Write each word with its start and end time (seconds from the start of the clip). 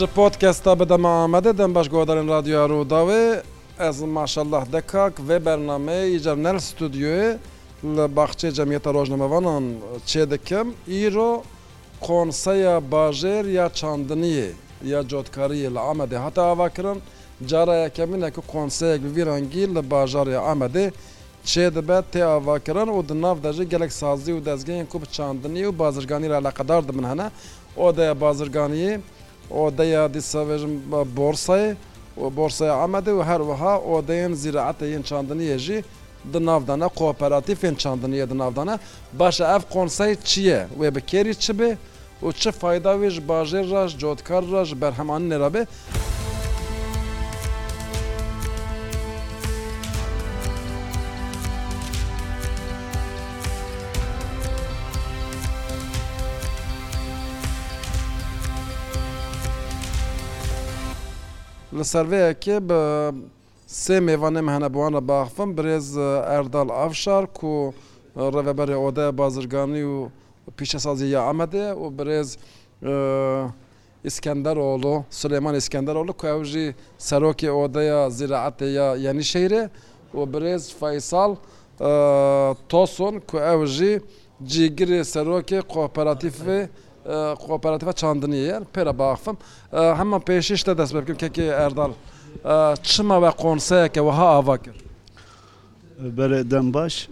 ji 0.00 0.06
podkesta 0.14 0.74
bidema 0.76 1.12
amede 1.24 1.52
dem 1.58 1.74
baş 1.74 1.86
godarên 1.88 2.28
radyoya 2.28 2.66
Rodawê 2.68 3.42
ez 3.80 4.00
maşallah 4.02 4.72
dekak 4.72 5.14
vê 5.28 5.44
bername 5.46 5.98
îcem 6.14 6.42
nel 6.42 6.54
stüdyoyê 6.56 7.36
li 7.84 8.06
baxçe 8.16 8.50
cemiyeta 8.56 8.90
rojnamevanan 8.94 9.64
çê 10.06 10.22
dikim 10.30 10.66
îro 11.04 11.42
konseya 12.00 12.78
bajêr 12.92 13.50
ya 13.50 13.66
çandiniyê 13.66 14.48
ya 14.84 15.00
cotkariyê 15.00 15.68
li 15.74 15.78
Amedê 15.92 16.26
heta 16.26 16.42
ava 16.42 16.68
kirin 16.68 16.98
cara 17.46 17.74
yekemine 17.76 18.30
ku 18.30 18.42
konseyek 18.52 19.00
bi 19.04 19.16
vîrangî 19.16 19.74
li 19.74 19.82
bajarê 19.90 20.34
Amedê 20.52 20.92
çê 21.44 21.74
dibe 21.74 21.98
tê 22.12 22.24
ava 22.24 22.58
kirin 22.58 22.88
û 22.98 23.08
di 23.08 23.22
nav 23.22 23.42
de 23.42 23.52
jî 23.52 23.68
gelek 23.68 23.92
sazî 23.92 24.32
û 24.32 24.44
dezgehên 24.46 24.86
ku 24.86 25.02
bi 25.02 25.06
çandinî 25.06 25.62
û 25.64 25.78
bazirganî 25.78 26.30
re 26.30 26.44
leqedar 26.44 26.88
dibin 26.88 27.04
hene 27.04 27.30
o 27.76 27.96
de 27.96 28.14
bazirganiyê 28.20 29.00
ئۆدەیە 29.56 30.02
دیسەێژم 30.14 30.74
بۆرسای 31.18 31.66
بۆرسای 32.36 32.70
ئامادە 32.78 33.12
و 33.18 33.20
هەروەها 33.30 33.72
ئۆدەیەن 33.88 34.32
زیراعەتە 34.42 34.84
یەن 34.94 35.02
چاندنی 35.08 35.46
ێژی 35.56 35.78
دناودانە 36.32 36.88
کۆپەراتیفێن 36.98 37.74
چاندنیە 37.82 38.24
دناودانە 38.32 38.76
باشە 39.18 39.44
ئەف 39.52 39.62
قۆنسای 39.72 40.12
چییە 40.28 40.60
وێ 40.80 40.88
بەکێری 40.96 41.34
چ 41.42 41.46
بێ 41.58 41.70
و 42.24 42.28
چه 42.40 42.50
فایداویش 42.60 43.16
باژێ 43.28 43.60
ڕژ 43.70 43.90
جۆتکار 44.02 44.42
ڕژ 44.54 44.68
بەرهەمان 44.80 45.22
نێرەبێ 45.30 45.62
لە 61.78 61.84
سەرەیەکێ 61.92 62.56
بە 62.68 62.80
سێ 63.84 63.96
میێوانێم 64.06 64.48
هەنە 64.54 64.68
بوانە 64.74 65.00
باخفم 65.08 65.50
برێز 65.56 65.86
ئەردال 66.30 66.68
ئافشار 66.78 67.24
و 67.52 67.74
ڕێبەری 68.46 68.76
ئۆدای 68.82 69.10
بازرگانی 69.20 69.82
و 69.92 69.96
پیشەسازی 70.58 71.06
یا 71.14 71.20
ئەمەدێ 71.28 71.66
و 71.80 71.84
برێز 71.96 72.28
ئیسکەندەرۆڵۆ 74.06 74.94
سلێمان 75.20 75.54
ئیسکەندەرۆڵ 75.60 76.08
کوژی 76.22 76.66
سەرۆکی 77.08 77.48
ئۆدەیە 77.56 78.00
زیراعەتەیە 78.18 78.88
یعنی 79.06 79.24
شەیرێ 79.32 79.64
و 80.16 80.20
برێز 80.32 80.62
فەیساڵ 80.80 81.30
تۆسۆن 82.70 83.14
کو 83.28 83.36
ئەوژی 83.46 83.94
جیگری 84.52 85.00
سەرۆکی 85.12 85.60
قۆپەراتیفێ 85.72 86.60
kooperative 87.46 87.92
çandiniye 87.92 88.60
pere 88.72 88.98
baxım 88.98 89.36
hema 89.70 90.16
pêşî 90.16 90.64
te 90.64 90.78
dest 90.78 90.94
bekim 90.94 91.14
kekê 91.16 91.48
erdal 91.52 91.92
çima 92.82 93.22
ve 93.22 93.30
konseyeke 93.30 94.00
wiha 94.00 94.28
ava 94.28 94.58
kir 94.58 94.74
Belê 96.16 96.50
dem 96.50 96.74
baş 96.74 97.08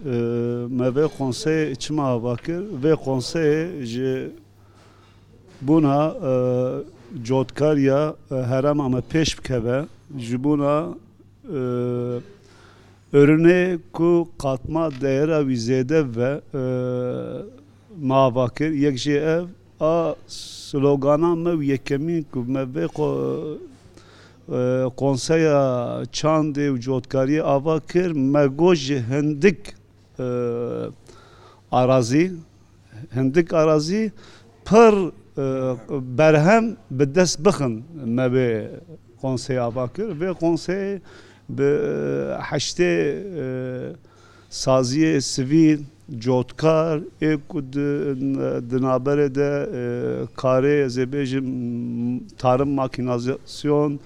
me 0.69 0.87
vê 0.87 1.09
konseyê 1.19 1.75
çima 1.75 2.07
ava 2.09 2.35
kir 2.35 2.61
vê 2.83 2.93
konseyê 2.93 3.83
ji 3.83 4.31
bûna 5.61 6.13
cotkariya 7.23 8.15
herema 8.29 8.89
me 8.89 8.99
pêş 9.11 9.37
bikeve 9.39 9.85
ji 10.17 10.43
bûna 10.43 10.93
örünê 13.13 13.79
ku 13.93 14.29
qatma 14.39 14.89
değera 15.01 15.39
wî 15.41 15.53
zêde 15.55 16.15
ve 16.15 16.41
mavakir 18.01 18.71
yek 18.71 18.97
jê 18.97 19.19
ev 19.37 19.45
a 19.79 20.15
slogana 20.27 21.35
mev 21.35 21.61
yekemîn 21.61 22.23
ku 22.31 22.39
me 22.47 22.63
vê 22.73 22.87
konseya 24.95 25.63
çandê 26.17 26.67
û 26.73 26.79
cotkariyê 26.85 27.41
ava 27.55 27.79
kir 27.79 28.11
me 28.11 28.45
goş 28.47 28.79
ji 28.79 28.99
hindik 29.11 29.61
arazî 31.71 32.31
hindik 33.15 33.53
arazî 33.53 34.11
pir 34.65 34.95
berhem 36.17 36.65
bi 36.91 37.15
dest 37.15 37.45
bixin 37.45 37.83
me 38.05 38.21
vê 38.27 38.67
konsey 39.21 39.59
ava 39.59 39.87
kir 39.87 40.09
vê 40.21 40.33
konsey 40.33 40.99
bi 41.49 41.63
heştê 42.49 42.93
saziye 44.49 45.21
sivîl 45.21 45.79
cotkar 46.15 46.99
ê 47.21 47.35
ku 47.47 47.61
dinaberê 47.73 49.35
de 49.35 49.51
karê 50.35 50.81
ez 50.85 50.97
ê 50.97 51.05
bêjim 51.11 52.27
tarim 52.37 52.69
makinazasyon 52.75 53.99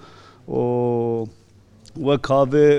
û 0.50 0.62
ve 1.98 2.16
kavê 2.30 2.70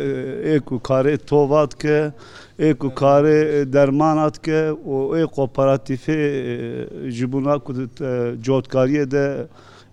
ê 0.54 0.58
ku 0.60 0.76
karê 0.78 1.16
tova 1.18 1.70
dike 1.70 2.12
ê 2.58 2.74
ku 2.74 2.88
karê 2.94 3.72
dermana 3.72 4.34
dike 4.34 4.70
û 4.88 4.94
ê 5.16 5.24
kooperatifê 5.26 6.22
ji 7.10 7.32
bûna 7.32 7.58
ku 7.64 7.72
cotkariyê 8.44 9.10
de 9.10 9.46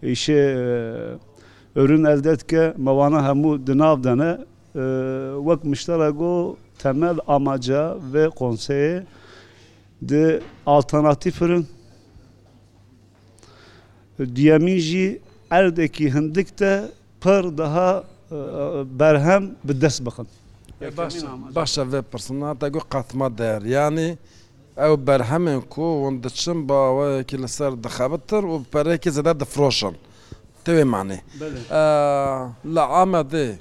îşê 0.03 0.43
ürün 1.75 2.03
elde 2.03 2.39
dike 2.39 2.73
mevana 2.77 3.19
hemû 3.27 3.67
dinavdene 3.67 4.37
وەک 4.75 5.63
müştera 5.63 6.09
go 6.09 6.57
temel 6.79 7.17
amaca 7.27 7.97
ve 8.13 8.29
konseye 8.29 9.03
de 10.01 10.41
alternatif 10.65 11.41
ürün 11.41 11.67
Diyemin 14.35 14.77
jî 14.77 15.21
erdekî 15.51 16.13
hindik 16.13 16.59
de 16.59 16.91
pir 17.21 17.57
daha 17.57 18.03
berhem 18.99 19.49
bi 19.63 19.81
dest 19.81 20.05
bixin. 20.05 20.27
Başa 21.55 21.81
vê 21.81 22.01
pirsina 22.11 22.55
te 22.55 22.69
got 22.69 22.89
qatma 22.89 23.37
der 23.37 23.61
yanî 23.61 24.17
ew 24.77 25.05
berhemên 25.07 25.61
ku 25.69 25.81
hûn 25.81 26.23
diçin 26.23 26.69
bawekî 26.69 27.41
li 27.43 27.47
ser 27.47 27.83
dixebitir 27.83 28.43
û 28.53 28.63
perekî 28.71 29.11
zeder 29.11 29.39
difroşin. 29.39 29.95
Tê 30.65 30.71
wê 30.77 30.83
manî. 30.83 31.19
Li 32.75 32.79
Amedê 33.03 33.53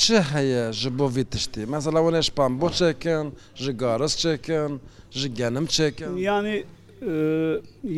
چ 0.00 0.04
هەیە 0.32 0.62
ji 0.80 0.90
بۆ 0.98 1.06
vî 1.14 1.24
tiştî 1.32 1.62
mesela 1.74 1.98
hûn 2.04 2.14
ê 2.18 2.22
ji 2.22 2.32
pambo 2.38 2.66
çêkin 2.80 3.26
ji 3.62 3.70
garis 3.82 4.12
çêkin 4.22 4.70
ji 5.18 5.26
genim 5.38 5.64
çêkin 5.76 6.12
yanî 6.28 6.56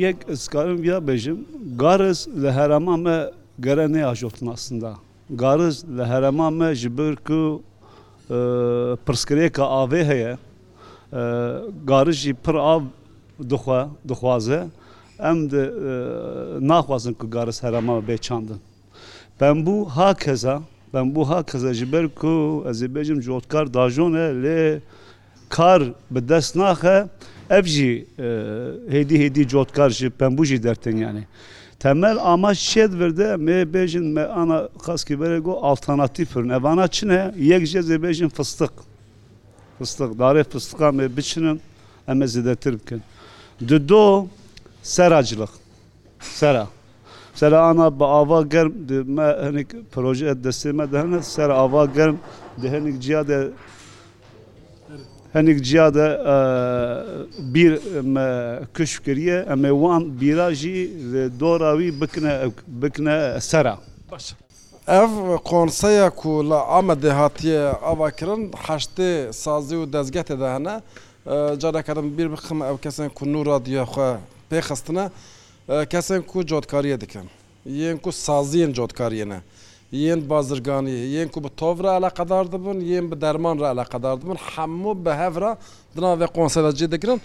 yek 0.04 0.16
ezkarim 0.34 0.84
ya 0.90 0.98
bêjim 1.08 1.36
garis 1.82 2.20
li 2.42 2.50
herema 2.58 2.96
me 2.96 3.18
gere 3.64 3.84
nê 3.94 4.02
ajotin 4.12 4.46
aslında 4.46 4.90
garis 5.30 5.76
li 5.96 6.04
herema 6.12 6.50
me 6.58 6.68
ji 6.80 6.98
bir 6.98 7.16
ku 7.16 7.62
pirsgirêka 9.06 9.64
avê 9.82 10.02
heye 10.10 10.32
garis 11.90 12.16
jî 12.24 12.34
pir 12.44 12.54
av 12.54 12.82
dixwe 13.50 13.80
dixwaze 14.08 14.60
em 15.30 15.50
de 15.50 15.62
naxwazin 16.70 17.12
ku 17.14 17.30
garis 17.30 17.58
herema 17.62 17.92
bêçandin 18.08 18.58
pembû 19.40 19.88
ha 19.88 20.14
keza 20.14 20.62
ben 20.94 21.14
buha 21.14 21.42
keze 21.42 21.74
ji 21.74 21.92
ber 21.92 22.08
ku 22.08 22.64
ez 22.70 22.82
ê 22.82 22.94
bêjim 22.94 23.22
jotkar 23.22 23.74
dajone 23.74 24.26
lê 24.44 24.80
kar 25.48 25.82
bi 26.10 26.28
dest 26.28 26.56
naxe 26.56 27.08
ev 27.50 27.64
jî 27.64 28.06
hêdî 28.94 29.16
hêdî 29.24 29.48
jotkar 29.48 29.90
ji 29.90 30.06
pembû 30.20 30.44
jî 30.44 30.62
dertin 30.62 30.96
yani. 30.96 31.26
Temel 31.78 32.16
amaç 32.22 32.58
şed 32.58 32.92
verdi 33.00 33.22
mê 33.22 33.72
bêjin 33.74 34.04
me 34.12 34.22
ana 34.24 34.68
xaskî 34.88 35.20
bere 35.20 35.38
got 35.38 35.58
alternatif 35.62 36.32
firin 36.32 36.48
evana 36.48 36.88
çine 36.88 37.34
yek 37.38 37.66
jez 37.66 37.90
ê 37.90 37.96
bêjin 38.10 38.28
fıstık 38.28 38.72
fıstık 39.78 40.12
darê 40.12 40.44
fıstika 40.50 40.92
me 40.92 41.16
biçinin 41.16 41.60
em 42.08 42.22
ez 42.22 42.36
zêdetir 42.36 42.72
bikin. 42.80 43.02
Di 43.68 43.88
do 43.88 44.26
seracılık 44.82 45.50
sera. 46.20 46.66
Sera 47.34 47.60
ana 47.70 47.90
bi 47.98 48.04
ava 48.04 48.42
germ 48.44 48.72
di 48.88 48.94
me 48.94 49.26
hinek 49.46 49.68
proje 49.92 50.34
destê 50.44 50.72
me 50.72 50.86
de 50.90 50.98
hene 51.02 51.22
ser 51.22 51.50
ava 51.50 51.82
germ 51.96 52.16
di 52.62 52.68
hinek 52.70 52.96
ciya 53.02 53.22
de 53.30 53.38
hinek 55.34 55.58
ciya 55.66 55.86
de 55.94 56.06
bir 57.54 57.70
me 58.14 58.26
kuş 58.76 59.00
kiriye 59.06 59.38
em 59.48 59.64
ê 59.64 59.72
wan 59.82 60.20
bîra 60.20 60.54
jî 60.54 60.90
dora 61.40 61.72
wî 61.78 62.00
bikine 62.00 62.40
bikine 62.68 63.40
sera. 63.40 63.78
Baş. 64.10 64.34
Ev 64.88 65.36
konseya 65.44 66.10
ku 66.10 66.44
li 66.44 66.54
Amedê 66.78 67.10
hatiye 67.10 67.60
avakirin 67.68 68.50
heştê 68.50 69.32
sazî 69.32 69.74
û 69.74 69.92
dezgetê 69.92 70.40
de 70.40 70.48
hene 70.54 70.80
carekerim 71.60 72.18
bir 72.18 72.32
bixim 72.32 72.62
ev 72.62 72.74
kesên 72.76 73.08
ku 73.08 73.24
nû 73.26 73.46
radiyaxwe 73.46 74.16
pêxistine 74.50 75.10
کەسێن 75.68 76.22
کو 76.30 76.42
جۆتکاریە 76.50 76.96
دکەن 77.02 77.28
یەن 77.80 77.98
کو 78.04 78.10
سازیین 78.12 78.72
جۆتکاریەنە 78.76 79.40
یەن 80.04 80.20
بازرگانی 80.30 80.96
یەن 81.16 81.28
کو 81.32 81.38
بە 81.44 81.50
تۆڤرا 81.60 81.90
ئەلا 81.96 82.10
قەدار 82.18 82.44
دەبن 82.52 82.78
یەن 82.92 83.06
بە 83.10 83.16
دەرمانرا 83.24 83.66
ئەلا 83.72 83.84
قەدار 83.92 84.16
دەبن 84.20 84.38
هەموو 84.54 84.92
بە 85.04 85.12
هەڤرا 85.22 85.52
دناێ 85.96 86.26
قۆنسەدەجێ 86.36 86.86
دەگرن 86.94 87.18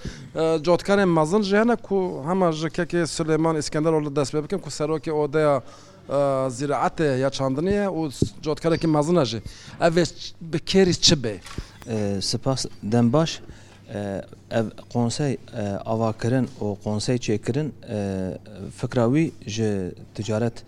جۆتکارێن 0.66 1.10
مەزن 1.18 1.42
ژێنە 1.50 1.76
کو 1.86 1.98
هەمە 2.30 2.48
ژکەکێ 2.62 3.02
سلێمان 3.18 3.56
ئیسکەندەر 3.60 3.94
لە 4.08 4.12
دەست 4.18 4.32
پێ 4.34 4.40
بکەم 4.46 4.60
کو 4.66 4.70
سەرۆکی 4.78 5.12
ئۆدەیە 5.20 5.54
زیرعەتێ 6.58 7.08
یا 7.24 7.30
چاندنیە 7.38 7.86
و 7.98 8.02
جۆتکارێکی 8.46 8.88
مەزنەژێ 8.96 9.40
ئەێ 9.82 9.90
بکێری 10.52 10.96
چ 11.06 11.08
بێ 11.24 11.36
سپاس 12.30 12.62
دەم 12.94 13.08
باش. 13.16 13.32
قۆنسی 14.94 15.38
ئاواکردن 15.88 16.46
و 16.64 16.66
قۆنسی 16.84 17.18
چێکردن 17.26 17.68
فکراوی 18.80 19.32
ji 19.48 19.92
ticaret 20.16 20.64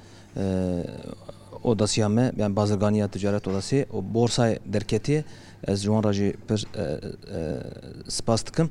odasya 1.63 2.09
me 2.09 2.31
yani 2.37 2.55
bazirganiya 2.55 3.07
ticaret 3.07 3.47
odası 3.47 3.85
o 3.93 4.13
borsay 4.13 4.59
derketiye 4.65 5.23
ez 5.67 5.83
ciwan 5.83 6.03
rajê 6.03 6.33
pir 6.47 6.67
spas 8.07 8.45
dikim 8.45 8.69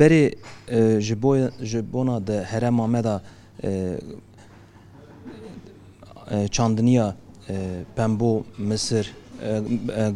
berê 0.00 0.34
ji 1.00 1.22
bo 1.22 1.36
ji 1.62 1.92
bona 1.92 2.26
de 2.26 2.42
herema 2.44 2.86
me 2.86 3.04
da 3.04 3.22
çandiniya 6.50 7.14
pembo 7.96 8.44
misir 8.58 9.14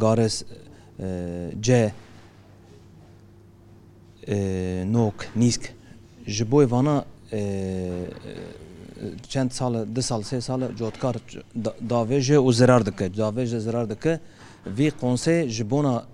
garis 0.01 0.45
c 1.61 1.93
نۆک 4.29 5.25
نیسک 5.37 5.73
ji 6.27 6.45
بۆی 6.51 6.67
vana 6.71 7.05
çend 9.29 9.51
sal 9.51 9.95
di 9.97 10.03
sal 10.03 10.23
sê 10.23 10.41
sal 10.41 10.77
cotkar 10.79 11.17
davê 11.91 12.19
jê 12.21 12.37
û 12.39 12.53
zirar 12.53 12.87
dike 12.87 13.05
davê 13.07 13.45
ji 13.47 13.61
zirar 13.61 13.91
dike 13.91 14.21
vî 14.67 14.91
qonsê 15.01 15.49
ji 15.49 15.71
bona 15.71 16.05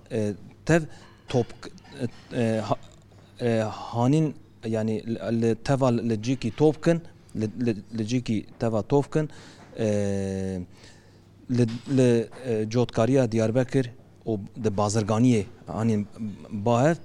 tev 0.65 0.81
top 1.29 1.47
hanîn 3.71 4.33
yani 4.65 5.03
li 5.41 5.55
teva 5.63 5.91
li 5.93 6.23
cikî 6.23 6.51
top 6.55 6.83
kin 6.83 7.01
li 7.97 8.07
cikî 8.07 8.45
teva 8.59 8.81
top 8.81 9.13
kin 9.13 9.29
li 11.97 12.27
cotkariya 12.69 13.31
Diyarbekir 13.31 13.91
û 14.25 14.39
di 14.63 14.67
bazirganiyê 14.67 15.43
hanîn 15.67 16.07
bahev 16.51 16.95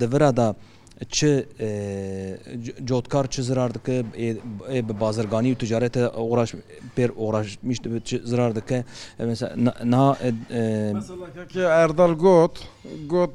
divirada 0.00 0.54
çi 1.10 1.46
cotkar 2.84 3.26
çi 3.30 3.42
zirar 3.42 3.74
dike 3.74 3.96
bi 4.88 5.00
bazirganî 5.00 5.48
û 5.54 5.58
ticarete 5.58 6.08
oraş 6.08 6.50
pêr 6.96 7.10
oraşmiş 7.26 7.78
dibe 7.84 8.00
çi 8.04 8.18
zirar 8.24 8.54
dike 8.56 8.84
na 9.94 10.16
erdal 11.82 12.14
got 12.26 12.54
got 13.14 13.34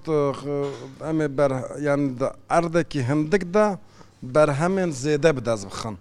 em 1.09 1.17
ê 1.21 1.37
ber 1.37 1.51
yan 1.81 2.17
erdekî 2.49 3.01
hindik 3.07 3.53
de 3.53 3.77
berhemên 4.35 4.91
zêde 5.01 5.29
bi 5.37 5.45
dez 5.45 5.61
bixin 5.65 5.95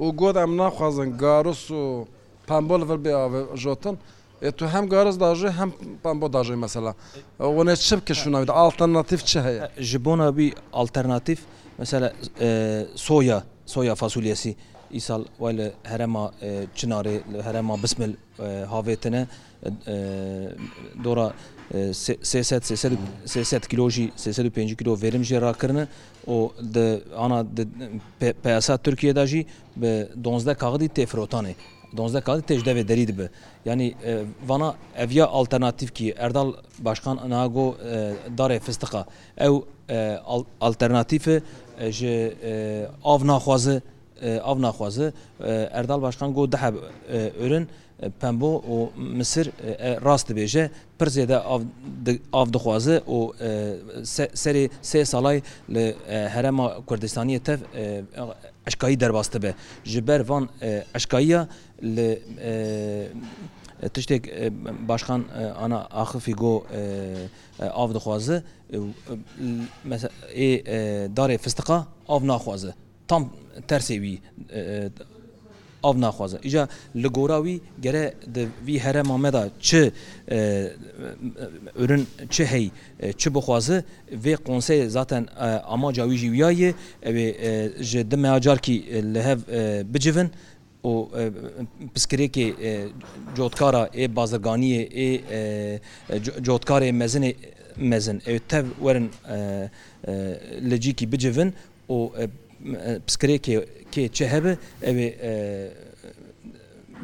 û 0.00 0.16
got 0.16 0.36
em 0.36 0.56
naxwazin 0.56 1.18
garis 1.18 1.70
û 1.70 2.04
pembol 2.46 2.80
vir 2.88 2.98
bê 3.04 3.12
jotin 3.56 3.98
تو 4.58 4.64
هەم 4.74 4.84
گارز 4.94 5.16
داژێ 5.24 5.50
هەم 5.58 5.70
پام 6.04 6.16
بۆ 6.20 6.26
داژێ 6.36 6.56
مەسەلا 6.64 6.92
وەێ 7.56 7.74
چ 7.86 7.90
بکەشونناوێت 7.98 8.50
ئالتەرناتیف 8.58 9.20
چ 9.30 9.32
هەیە 9.46 9.62
ji 9.90 9.96
بۆنابی 10.06 10.48
ئالتەرناتیف 10.76 11.40
مثلە 11.82 12.08
سۆیا 13.06 13.38
سۆیا 13.74 13.94
فاسولیسی 14.00 14.52
ئیسال 14.96 15.22
وای 15.40 15.54
لە 15.60 15.66
هەرەما 15.92 16.22
چنارێ 16.78 17.16
لە 17.34 17.40
هەرەما 17.46 17.74
بسمل 17.82 18.12
هاوێتنە 18.72 19.22
دۆرا 21.04 21.26
300 22.22 23.66
کیلۆژی 23.70 24.06
5 24.54 24.74
کیلو 24.78 24.96
verim 24.96 25.22
jê 25.28 25.38
rakirin 25.40 25.86
û 26.26 26.36
ana 27.16 27.46
peyasa 28.42 28.78
Tirkiye 28.78 29.16
da 29.16 29.26
jî 29.26 29.46
bi 29.76 30.08
12 30.28 30.54
kaxdî 30.58 30.88
têfirotanê 30.88 31.54
دۆزدە 31.96 32.20
کات 32.26 32.38
تێژ 32.48 32.60
دەبێت 32.68 32.86
دەری 32.90 33.06
دەبێ 33.10 33.26
ینی 33.68 33.88
vana 34.48 34.68
evya 35.04 35.24
alternatifî 35.38 36.08
erdal 36.26 36.50
başkan 36.88 37.16
nago 37.32 37.66
darê 38.38 38.58
fistiqa 38.66 39.02
ew 39.46 39.54
alternatife 40.66 41.36
ji 41.98 42.14
av 43.12 43.20
naxwaze 43.30 43.76
av 44.50 44.56
naxwaze 44.66 45.06
erdal 45.80 46.00
başkan 46.06 46.28
go 46.38 46.42
deheb 46.52 46.74
ürün 47.44 47.64
پەمبۆ 48.20 48.50
و 48.74 48.92
مسر 49.18 49.46
ڕاست 50.06 50.26
دەبێژە 50.30 50.64
پر 50.98 51.08
زێدە 51.16 51.38
ئاف 52.34 52.48
دخوازە 52.56 52.96
و 53.14 53.18
سەری 54.42 54.64
سێ 54.90 55.00
ساڵای 55.12 55.38
لە 55.74 55.84
هەرەما 56.34 56.66
کوردستانیە 56.88 57.38
تەف 57.46 57.60
عشکایی 58.68 58.98
دەرباستە 59.02 59.38
بە 59.44 59.52
ji 59.92 60.00
ber 60.08 60.20
van 60.30 60.44
عشکاییە 60.98 61.40
li 61.96 62.10
tiştek 63.94 64.22
başkan 64.90 65.20
ana 65.64 65.78
axı 66.02 66.18
fîgo 66.26 66.54
av 67.82 67.88
dixwaze 67.96 68.36
ê 70.46 70.48
darê 71.18 71.36
fistiqa 71.44 71.78
av 72.14 72.20
naxwaze 72.32 72.72
tam 73.10 73.22
tersê 73.70 73.96
wî 74.04 74.14
ئاو 75.84 75.94
ناخوازە 76.04 76.38
ئیجا 76.46 76.62
لە 77.02 77.08
گۆراوی 77.16 77.56
گەرە 77.84 78.04
وی 78.66 78.76
هەرە 78.84 79.02
مامەدا 79.10 79.42
چ 79.66 79.68
ورن 81.82 82.02
چ 82.34 82.36
هەی 82.52 82.66
چ 83.20 83.22
بخوازە 83.36 83.76
vê 84.24 84.34
qonsê 84.48 84.88
zaten 84.88 85.28
amaca 85.74 86.04
wî 86.10 86.16
jî 86.20 86.28
wiya 86.34 86.50
ye 86.50 86.70
ew 87.02 87.82
ji 87.84 88.10
di 88.10 88.16
meacarkî 88.16 88.76
li 89.14 89.22
hev 89.22 89.38
bicivin 89.94 90.30
û 90.84 90.92
piskirekê 91.94 92.46
cotkara 93.36 93.82
ê 93.86 94.04
bazirganiyê 94.16 94.84
ê 95.04 95.08
cotkarê 96.46 96.88
mezinê 97.02 97.34
mezin 97.76 98.16
ew 98.26 98.38
tev 98.38 98.64
werin 98.84 99.08
li 100.70 100.80
cîkî 100.80 101.12
bicivin 101.12 101.52
û 101.90 102.10
پسکرێکێ 103.06 103.60
چه 104.16 104.24
هەبە 104.32 104.52
ئەوێ 104.86 105.08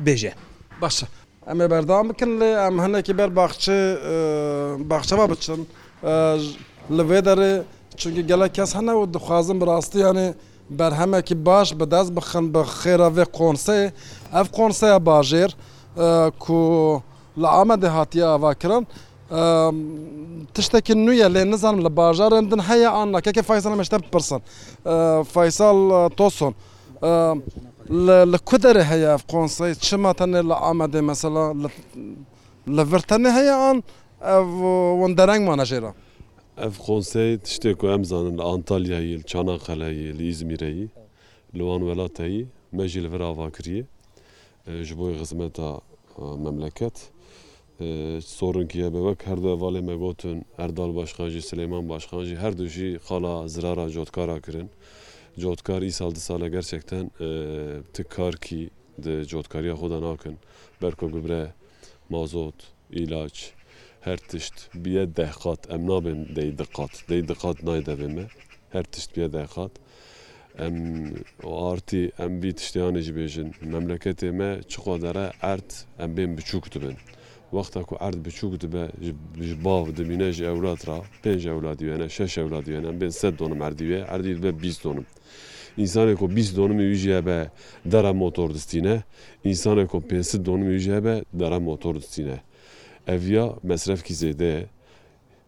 بێژێ 0.05 0.33
باشە 0.83 1.07
ئەمێ 1.49 1.67
بەردام 1.73 2.07
بکەن 2.11 2.31
لێ 2.41 2.51
ئەم 2.63 2.77
هەندێکی 2.85 3.15
بەر 3.21 3.31
باخچە 3.39 3.79
باخچەوا 4.91 5.27
بچن 5.33 5.61
لەێ 6.97 7.21
دەێ 7.27 7.53
چونکی 8.01 8.23
گەلە 8.31 8.47
کەس 8.57 8.71
هەنە 8.79 8.93
و 8.97 9.03
دخوازم 9.15 9.59
ڕاستیانێ 9.69 10.29
بەرهەمێکی 10.79 11.37
باش 11.47 11.69
بەدەست 11.81 12.11
بخن 12.17 12.47
بە 12.55 12.63
خێراێ 12.81 13.25
قۆنسێ 13.37 13.81
ئەف 14.35 14.47
قۆنسەیە 14.57 14.99
باژێر 15.09 15.51
کو 16.45 16.59
لە 17.43 17.49
ئامە 17.57 17.77
دەهاتیە 17.85 18.27
ئاواکردن 18.31 18.85
tiştekî 20.55 20.95
nû 20.95 21.15
ye 21.15 21.25
lê 21.27 21.51
nizanim 21.51 21.85
li 21.85 21.89
bajarên 21.97 22.51
din 22.51 22.59
heye 22.59 22.89
an 22.89 23.13
nakeke 23.13 23.43
faysal 23.43 23.75
meşte 23.77 23.99
pirsin 23.99 24.41
faysal 25.35 26.09
toson 26.19 26.55
li 28.33 28.39
ku 28.49 28.57
derê 28.65 28.83
heye 28.85 29.17
konsey 29.33 29.75
çima 29.75 30.11
tenê 30.13 30.43
li 30.51 30.57
Amedê 30.71 31.01
mesela 31.01 31.43
li 32.77 32.93
vir 32.93 33.03
tenê 33.11 33.31
heye 33.39 33.53
an 33.53 33.77
ev 34.23 34.47
win 35.01 35.17
dereng 35.19 35.45
mana 35.49 35.63
jêra 35.65 35.93
Ev 36.59 36.71
konsey 36.87 37.35
tiştê 37.37 37.75
ku 37.75 37.89
em 37.89 38.05
zanin 38.05 38.39
Antalyayê 38.39 39.19
li 39.19 39.23
Çanaxeleyê 39.23 40.19
li 40.19 40.27
İzmîreyî 40.29 40.89
li 41.55 41.59
wan 41.69 41.79
welateyî 41.81 42.47
me 42.73 42.89
jî 42.89 43.03
li 43.05 43.13
vir 43.13 43.21
avakiriye 43.21 43.85
ji 44.83 44.99
bo 44.99 45.11
xizmeta 45.11 45.81
memleket. 46.47 47.14
sorunkiye 48.21 48.93
be 48.95 48.99
wek 49.03 49.27
her 49.27 49.37
du 49.43 49.49
evalê 49.57 49.81
me 49.83 49.95
gotin 49.97 50.45
Erdal 50.59 50.95
başkan 50.97 51.29
jî 51.29 51.39
Silêman 51.39 51.89
başkan 51.89 52.25
jî 52.25 52.37
her 52.37 52.59
du 52.59 52.67
jî 52.67 52.99
xala 53.09 53.49
zirara 53.49 53.91
cotkara 53.91 54.41
kirin. 54.41 54.71
Cotkar 55.39 55.83
îsal 55.83 56.15
di 56.15 56.21
sala 56.21 56.49
gerçekten 56.49 57.11
ti 57.93 58.05
karkî 58.05 58.71
di 59.05 59.27
cotkariya 59.27 59.75
xda 59.75 60.01
nakin 60.03 60.37
berko 60.83 61.09
gubre 61.11 61.53
mazot, 62.09 62.55
îlaç, 62.93 63.51
her 64.01 64.17
tişt 64.17 64.55
biye 64.75 65.17
dehqat 65.17 65.71
em 65.71 65.89
nabin 65.89 66.29
dey 66.37 66.51
diqat 66.59 66.91
dey 67.09 67.23
diqat 67.29 67.57
naydevê 67.63 68.09
me 68.17 68.25
her 68.71 68.85
tişt 68.85 69.17
biye 69.17 69.33
dehqat 69.33 69.71
em 70.59 70.75
artî 71.45 72.13
em 72.19 72.43
bî 72.43 72.51
tiştiyanê 72.51 73.01
jibêjin 73.09 73.51
memleketê 73.73 74.31
me 74.33 74.51
çixwa 74.69 75.03
dere 75.03 75.33
erd 75.43 75.71
em 75.99 76.17
bên 76.17 76.39
biçûk 76.39 76.73
dibin. 76.75 76.97
وەختە 77.57 77.81
و 77.93 77.95
عرد 78.07 78.19
بچووک 78.27 78.55
دبە 78.65 78.83
ji 79.47 79.55
باو 79.65 79.85
دمینە 79.99 80.29
ji 80.37 80.43
ئەولات 80.49 80.83
را 80.89 80.99
پێنج 81.23 81.43
ئەولادی 81.51 81.85
وێنە 81.89 82.07
شش 82.17 82.33
ئەولادی 82.41 82.71
وێنە 82.75 82.91
بێن 83.01 83.13
سە 83.21 83.29
دۆنم 83.39 83.61
ئەردیوێ 83.65 84.01
ئەردی 84.11 84.35
بە 84.43 84.51
20 84.65 84.83
دۆنم. 84.85 85.07
ئینسانێک 85.79 86.21
و 86.25 86.27
20 86.35 86.57
دۆنمی 86.57 86.87
ویژە 86.93 87.19
بە 87.29 87.39
دەرە 87.93 88.13
مۆتۆر 88.21 88.49
دستینە، 88.57 88.97
ئینسانێک 89.47 89.91
و 89.97 90.01
500 90.01 90.43
دۆنمی 90.47 90.71
ویژە 90.77 90.99
بە 91.07 91.15
دەرە 91.41 91.59
مۆتۆر 91.69 91.95
دستینە. 92.03 92.37
ئەڤیا 93.09 93.45
مەسرفکی 93.69 94.15
زێدەیە 94.21 94.61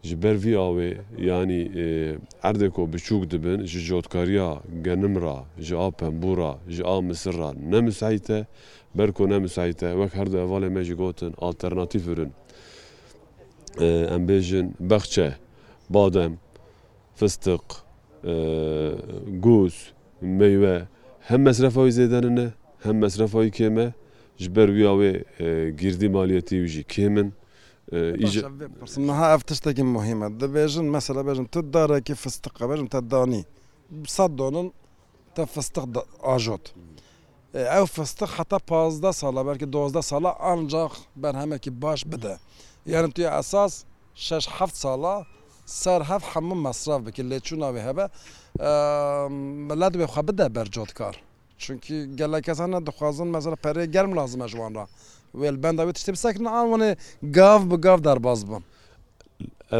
ji 0.09 0.15
ber 0.23 0.35
vî 0.45 0.53
awê 0.67 0.89
yanî 1.31 1.61
e, 1.75 1.83
erdeko 2.49 2.81
biçûk 2.93 3.23
dibin 3.31 3.59
ji 3.71 3.79
jotkariya 3.89 4.49
genimra 4.87 5.37
ji 5.67 5.75
a 5.87 5.89
pembûra 5.99 6.51
ji 6.75 6.83
a 6.85 7.01
misirra 7.01 7.49
nemisayî 7.73 8.19
te 8.19 8.37
berko 8.95 9.29
nemisayî 9.29 9.73
te 9.73 9.87
wek 9.99 10.11
her 10.19 10.27
du 10.31 10.37
evalê 10.37 10.69
me 10.75 10.83
ji 10.83 10.93
gotin 10.93 11.33
alternatîf 11.47 12.07
virin 12.07 12.31
e, 13.79 13.85
em 14.15 14.21
bêjin 14.29 14.67
bexçe 14.79 15.29
badem 15.89 16.33
fistik 17.15 17.63
e, 18.23 18.35
guz 19.45 19.91
meyve 20.21 20.77
hem 21.19 21.41
mesrefayî 21.41 21.91
zêdenine 21.91 22.47
hem 22.83 22.95
mesrefayî 22.99 23.51
kême 23.51 23.87
ji 24.37 24.49
ber 24.55 24.67
wî 24.67 24.83
awê 24.93 25.11
girdî 25.81 26.09
maliyetî 26.09 26.55
wî 26.63 26.67
jî 26.75 26.83
kêmin 26.83 27.29
ئەها 27.93 29.27
ئەف 29.31 29.41
تشتێکی 29.49 29.83
مهمە 29.95 30.27
دەبێژن 30.41 30.87
مەسەلا 30.95 31.21
بێژن 31.27 31.47
تت 31.53 31.65
دارێکی 31.75 32.15
فستقە 32.23 32.63
بێژم 32.69 32.87
تەدانی 32.93 33.43
سەد 34.15 34.31
دۆنن 34.39 34.67
تە 35.35 35.41
فستق 35.53 35.85
ئاژۆت. 36.27 36.65
ئەو 37.73 37.85
فستق 37.95 38.29
حتا 38.37 38.57
پازدە 38.69 39.11
ساڵە 39.21 39.41
بەرکی 39.47 39.67
دۆزدە 39.75 40.01
ساڵە 40.09 40.31
ئەنجاق 40.45 40.93
بەرهەمێکی 41.21 41.71
باش 41.83 42.01
بدە. 42.11 42.33
یارم 42.93 43.11
توی 43.15 43.27
ئەساس 43.35 43.73
شش 44.25 44.45
هەفت 44.57 44.75
ساڵە 44.83 45.15
سەر 45.81 46.01
هەف 46.11 46.23
هەموو 46.33 46.57
مەسراف 46.65 47.01
بکە 47.05 47.21
لێ 47.29 47.37
چوو 47.45 47.57
ناوێ 47.63 47.81
هەبە 47.87 48.05
ملات 49.69 49.93
بێخوا 49.99 50.21
بدە 50.29 50.45
بەرجۆت 50.55 50.91
کار. 50.99 51.15
چونکی 51.63 51.95
گەلە 52.19 52.39
کەسانە 52.47 52.77
دخوازن 52.87 53.27
مەزر 53.35 53.53
پەرێ 53.63 53.83
گەرم 53.95 54.11
لازمە 54.19 54.45
جوانرا. 54.53 54.85
وێل 55.39 55.57
بەنداوێت 55.63 55.97
شتێ 56.01 56.11
بساکردن 56.15 56.47
ئاوانێ 56.55 56.91
گاف 57.37 57.61
بە 57.69 57.77
گاف 57.85 57.99
دەرباز 58.07 58.39
بن. 58.49 58.63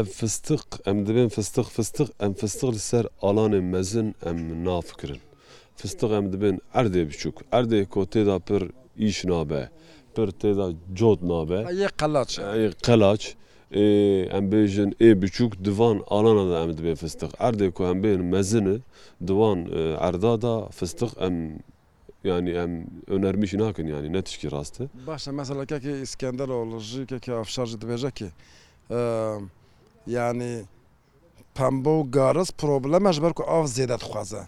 ev 0.00 0.06
fistiq 0.18 0.66
em 0.90 0.98
dibin 1.06 1.28
fistiq 1.36 1.66
fistiq 1.76 2.08
em 2.24 2.32
fistiq 2.40 2.70
li 2.76 2.82
ser 2.90 3.04
alanê 3.28 3.60
mezin 3.74 4.08
em 4.30 4.38
nav 4.66 4.86
kirin. 5.00 5.22
Fistiq 5.80 6.10
em 6.18 6.24
dibin 6.32 6.56
erdê 6.80 7.02
biçûk, 7.10 7.36
erdê 7.58 7.78
kotê 7.94 8.22
da 8.28 8.36
pir 8.48 8.62
îş 9.08 9.18
nabe, 9.30 9.62
pir 10.14 10.28
têda 10.42 10.66
cot 10.98 11.18
nabe 11.32 11.58
qelaç 12.00 12.32
qelaç 12.86 13.22
em 14.36 14.44
bêjin 14.52 14.90
ê 15.06 15.08
biçûk 15.22 15.50
divan 15.66 15.96
alana 16.16 16.44
da 16.50 16.56
em 16.64 16.70
dibê 16.78 16.94
fistiq. 17.02 17.30
Erdê 17.48 17.66
ku 17.76 17.82
em 17.90 17.98
bêin 18.04 18.22
mezini 18.34 18.76
divan 19.28 19.58
erda 20.08 20.34
da 20.44 20.54
fistiq 20.78 21.12
em 21.26 21.34
ینی 22.26 22.52
ئەم 22.58 22.72
ئەونەرمیش 23.10 23.52
ناکەن 23.62 23.86
ینی 23.94 24.08
نەتشکی 24.20 24.48
ڕاستە 24.54 24.84
باشە 25.08 25.30
مەسەلەکەکی 25.40 25.92
ئیسکەندەرەوە 26.02 26.64
لەژیکێکی 26.72 27.30
ئافشارژ 27.38 27.70
دەبێژەکی 27.82 28.30
ینی 30.16 30.54
پەمبە 31.56 31.90
و 32.00 32.04
گارز 32.16 32.50
پرۆبلەمەش 32.60 33.16
بەرکو 33.24 33.42
ئاف 33.50 33.66
زێدەت 33.76 34.02
خوازە 34.08 34.40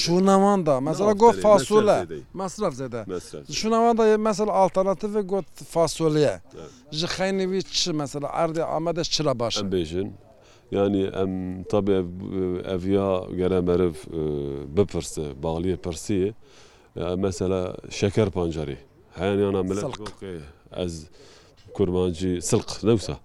شوونەواندا 0.00 0.74
مەسەڵە 0.88 1.14
گۆ 1.22 1.28
فاسولە 1.44 1.98
مەسرف 2.40 2.74
زێدە 2.80 3.00
شوونەواندا 3.58 4.04
مەسەل 4.28 4.48
ئالتەناتیڤ 4.56 5.12
گوت 5.30 5.48
فاسۆلیە 5.72 6.34
ji 6.98 7.06
xeynivî 7.14 7.60
çi 7.78 7.90
mesela 8.02 8.28
erdê 8.42 8.62
amede 8.76 9.04
çira 9.14 9.34
baş 9.40 9.54
bêjin 9.76 10.08
yani 10.76 11.02
em 11.22 11.30
tabi 11.72 11.92
evya 12.74 13.08
gere 13.40 13.60
meriv 13.68 13.94
bipirse 14.76 15.22
baliyê 15.44 15.76
pirsiyê 15.84 16.30
mesela 17.16 17.76
şeker 17.90 18.30
pancarî 18.30 18.76
heyan 19.14 19.38
yana 19.38 19.62
millet 19.62 19.84
ez 20.76 21.06
kurmancî 21.74 22.42
silq 22.42 22.86
newsa 22.88 23.16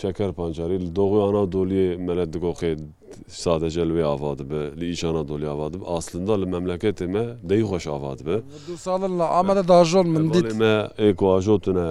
şeker 0.00 0.32
pancarî 0.32 0.80
li 0.80 0.96
doğu 0.96 1.16
Anadoluê 1.30 1.96
melet 1.96 2.34
digoxê 2.34 2.78
sadece 3.28 3.88
li 3.88 3.92
wê 3.92 4.04
ava 4.04 4.38
dibe 4.38 4.80
li 4.80 4.86
îç 4.92 5.04
Anadoluê 5.04 5.48
ava 5.48 5.72
dibe 5.72 5.84
aslında 5.86 6.38
li 6.40 6.44
memleketê 6.44 7.06
me 7.06 7.24
dey 7.42 7.60
xweş 7.60 7.86
ava 7.90 8.18
dibe 8.18 8.40
salin 8.78 9.18
li 9.18 9.22
amede 9.22 9.68
dajol 9.68 10.04
min 10.06 10.32
dit 10.34 10.54
me 10.54 10.88
êkuajotune 10.98 11.88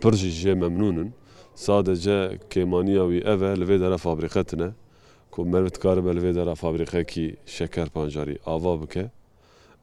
pir 0.00 0.12
jî 0.12 0.30
jê 0.48 0.54
memnûnin 0.58 1.10
sadece 1.54 2.38
kêmaniya 2.50 3.04
wî 3.12 3.20
ev 3.32 3.40
li 3.60 3.64
vê 3.70 3.80
dere 3.80 3.98
fabrîqetine 3.98 4.70
ku 5.30 5.44
merv 5.46 5.66
dikaribe 5.66 6.16
li 6.16 6.20
vê 6.20 6.34
dere 6.34 6.54
fabrîqekî 6.54 7.36
şeker 7.46 7.88
pancarî 7.88 8.38
ava 8.46 8.82
bike 8.82 9.10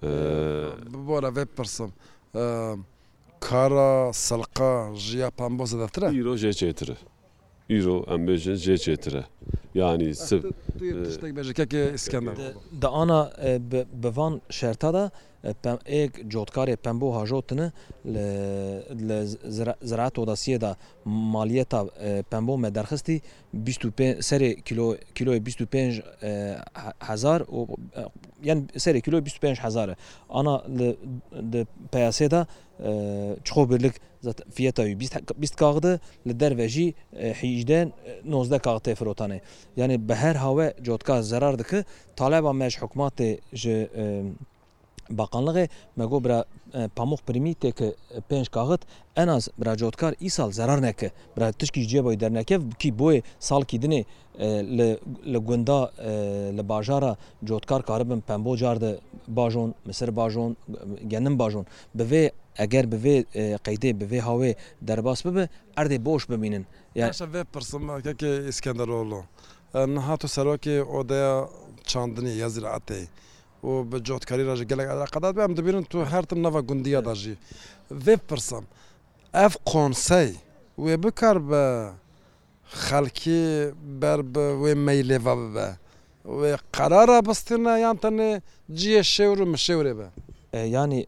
بۆ 0.01 1.15
لەێ 1.23 1.45
پرسم 1.57 1.89
کارە 3.47 3.91
سەلقا 4.27 4.73
ژیا 5.07 5.29
پان 5.39 5.53
بۆ 5.57 5.63
زدەترە 5.71 6.07
ئیرۆ 6.15 6.33
ژێچێترە 6.41 6.95
ئیرۆ 7.71 7.97
ئەمبێژە 8.09 8.53
ژێچێترە 8.65 9.23
ینی 9.77 10.11
دەئانا 12.81 13.21
بەvan 14.01 14.33
شەرتادا 14.57 15.05
ئێک 15.93 16.13
جۆتکارێ 16.31 16.75
پەمبۆ 16.83 17.07
هاژۆتنە 17.17 17.67
لە 19.07 19.17
زراعات 19.89 20.15
ئۆداسیەدا 20.19 20.71
مالیەتا 21.33 21.81
پەمبۆ 22.31 22.53
مە 22.63 22.69
دەرخستی 22.77 23.17
سەرێ 24.29 24.51
کیلۆی 25.17 25.39
25هزار 25.47 27.41
یان 28.43 28.59
سری 28.77 29.01
کیلو 29.01 29.21
25 29.21 29.59
هزاره 29.59 29.95
ana 30.39 30.55
piyasê 31.91 32.31
de 32.31 32.45
çixo 33.43 33.69
birlik 33.69 33.93
fiyeta 34.55 34.83
20 34.83 35.47
kaxdı 35.55 35.99
li 36.27 36.39
derve 36.39 36.67
jî 36.69 36.93
hîjden 37.41 37.93
19 38.33 38.51
kaxtê 38.57 38.95
firotanê 38.95 39.39
yani 39.77 40.09
bi 40.09 40.13
her 40.13 40.35
hawe 40.35 40.73
cotka 40.83 41.21
zerar 41.21 41.59
dike 41.59 41.83
taleba 42.15 42.53
me 42.53 42.69
ji 42.69 42.77
hikmatê 42.77 43.39
ji 43.53 43.87
bakanlığı 45.09 45.67
mego 45.95 46.23
bira 46.23 46.45
pamuk 46.95 47.19
primî 47.27 47.53
teke 47.53 47.95
pênc 48.31 48.49
kaxit 48.49 48.81
en 49.15 49.27
az 49.27 49.49
bira 49.57 49.77
cotkar 49.77 50.15
îsal 50.21 50.51
zerar 50.51 50.81
neke 50.81 51.11
bira 51.37 51.51
tişkî 51.51 51.81
cêboy 51.87 52.19
dernekev 52.19 52.61
kî 52.79 52.93
boyê 52.97 53.21
salkî 53.39 53.77
dinê 53.79 54.05
li 55.27 55.37
gunda 55.37 55.91
li 56.57 56.69
bajara 56.69 57.15
cotkar 57.45 57.83
karibin 57.85 58.21
pembo 58.21 58.57
car 58.57 58.81
de 58.81 58.99
bajon 59.27 59.75
misir 59.85 60.15
bajon 60.15 60.57
genin 61.07 61.39
bajon 61.39 61.65
bi 61.95 62.03
vê 62.03 62.31
eger 62.57 62.91
bi 62.91 62.95
vê 62.95 63.17
qeydê 63.57 63.99
bi 63.99 64.05
vê 64.05 64.19
hawê 64.21 64.55
derbas 64.81 65.25
bibe 65.25 65.49
erdê 65.77 66.05
boş 66.05 66.29
bimînin 66.29 66.65
vê 66.95 67.45
pirsim 67.45 68.01
keke 68.01 68.47
İskenderoğlu 68.47 69.23
hatu 70.01 70.27
serokê 70.27 70.81
odeya 70.83 71.49
çandinî 71.83 72.29
ya 72.33 72.47
ziraetê 72.47 73.03
و 73.67 73.71
بە 73.89 73.97
جۆتکاری 74.09 74.43
ڕژ 74.49 74.59
گەلێک 74.69 74.87
عراقەدات 74.95 75.33
بەم 75.37 75.53
دەبێنن 75.57 75.83
تو 75.91 75.97
هەرتم 76.11 76.39
نەوە 76.45 76.61
گوندیە 76.69 77.01
دەژی 77.07 77.35
وێ 78.05 78.15
پرسم 78.27 78.65
ئەف 79.39 79.53
قۆنسی 79.69 80.29
وێ 80.83 80.95
بکار 81.03 81.37
بە 81.49 81.63
خەڵکی 82.83 83.43
بەر 84.01 84.19
بە 84.33 84.45
وێ 84.61 84.73
مەیلێڤە 84.85 85.21
ببە 85.39 85.67
وێ 86.39 86.51
قەرارە 86.75 87.17
بستێنە 87.27 87.73
یان 87.85 87.97
تەنێ 88.03 88.31
جیە 88.79 89.01
شێور 89.13 89.37
و 89.41 89.49
مشێورێ 89.53 89.93
بە 89.99 90.07
ینی 90.77 91.01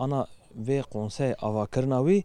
ئەنا 0.00 0.20
vê 0.66 0.78
qonsey 0.92 1.32
avakirinawî 1.46 2.18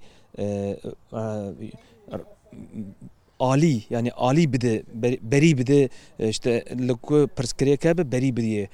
عالی 3.43 3.81
yani 3.89 4.09
عالی 4.09 4.53
bide 4.53 4.83
berî 5.31 5.57
bide 5.57 5.89
işte 6.19 6.65
li 6.87 6.93
ku 6.93 7.29
pirskriyeke 7.35 7.97
bi 7.97 8.11
berî 8.11 8.37
biriye 8.37 8.67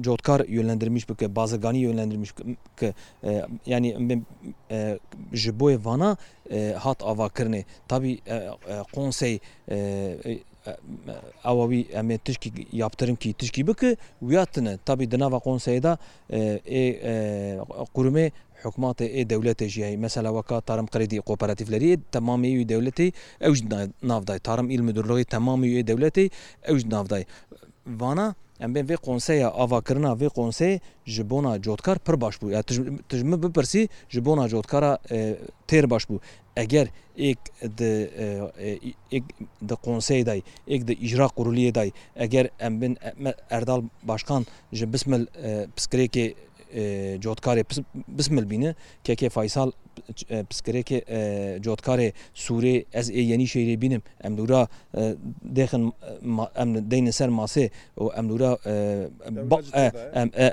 cotkar 0.00 0.40
yönlendirmiş 0.44 1.08
bike 1.08 1.36
bazganî 1.36 1.78
yönlendirmiş 1.78 2.32
ki 2.80 2.94
yani 3.66 3.90
ji 5.32 5.50
boê 5.50 5.84
vana 5.84 6.16
hat 6.76 7.00
avakirinê 7.02 7.64
tabi 7.88 8.18
konsey 8.94 9.40
ئەوەوی 11.46 11.82
ئەمێ 11.98 12.16
تشکی 12.26 12.50
یاپترمکی 12.82 13.28
تشکی 13.40 13.62
بکە 13.68 13.90
ویاتنە 14.28 14.72
تابی 14.88 15.06
دناوا 15.12 15.38
قۆنسەیەدا 15.46 15.92
قورمێ 17.96 18.26
حکوماتê 18.64 19.06
ê 19.20 19.24
dewletê 19.30 19.68
jî 19.68 19.84
hey 19.84 19.96
mesela 19.96 20.28
weka 20.42 20.60
tarım 20.68 20.86
qredî 20.86 21.18
kooperatifleriyê 21.20 21.98
temamî 22.12 22.48
wî 22.58 22.64
dewletê 22.74 23.08
ew 23.40 23.54
ji 23.54 23.64
navday 24.12 24.38
tarım 24.38 24.70
il 24.70 24.80
müdürlüğî 24.80 25.24
temamî 25.24 25.68
wê 25.68 25.82
dewletê 25.92 26.30
ew 26.68 26.78
ji 26.80 26.90
navday 26.90 27.24
vana 27.86 28.34
em 28.60 28.74
bên 28.74 28.84
vê 28.90 28.96
konseya 28.96 29.48
avakirina 29.48 30.10
vê 30.12 30.28
konsey 30.28 30.78
ji 31.06 31.30
bona 31.30 31.62
cotkar 31.62 31.98
pir 31.98 32.20
baş 32.20 32.34
bû 32.36 32.46
tijmi 33.10 33.42
bipirsî 33.42 33.88
ji 34.08 34.24
bona 34.24 34.48
cotkara 34.48 34.98
têr 35.68 35.90
baş 35.90 36.04
bû 36.04 36.18
eger 36.56 36.88
ek 37.18 37.38
di 39.68 39.74
konsey 39.86 40.26
day 40.26 40.42
ek 40.68 40.88
di 40.88 40.92
icra 40.92 41.24
quruliyê 41.24 41.74
day 41.74 41.90
eger 42.16 42.48
em 42.60 42.80
bin 42.82 42.96
erdal 43.50 43.82
başkan 44.04 44.46
ji 44.72 44.92
bismil 44.92 45.26
piskrekê 45.76 46.34
cotkarê 47.20 47.64
bismil 48.08 48.50
bîne 48.50 48.74
keke 49.04 49.28
faysal 49.28 49.70
piskirekê 50.50 51.00
cotkarê 51.64 52.12
Sûrê 52.34 52.84
ez 52.92 53.10
ê 53.10 53.18
yenî 53.20 53.44
şeyrê 53.44 53.80
bînim 53.80 54.02
em 54.24 54.36
dura 54.36 54.68
dexin 55.42 55.92
em 56.56 56.90
deyne 56.90 57.12
ser 57.12 57.28
masê 57.28 57.70
û 57.96 58.18
em 58.18 58.28
dura 58.28 58.58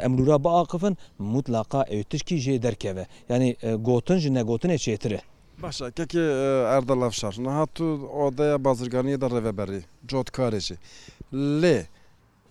em 0.03 0.17
dura 0.17 0.43
biaqifin 0.43 0.97
mutlaqa 1.19 1.83
ew 1.89 2.03
tişkî 2.03 2.35
jê 2.35 2.61
derkeve 2.61 3.07
yani 3.29 3.57
gotin 3.81 4.17
ji 4.17 4.29
negotinê 4.29 4.75
çêtir 4.77 5.13
e 5.13 5.21
Başa 5.63 5.91
keke 5.91 6.19
erdel 6.67 7.01
levşar 7.01 7.35
nehatu 7.39 7.83
odaya 8.25 8.63
bazirganiye 8.63 9.21
de 9.21 9.29
reveberî 9.29 9.81
cotkarê 10.07 10.59
jî 10.59 10.75
lê 11.33 11.83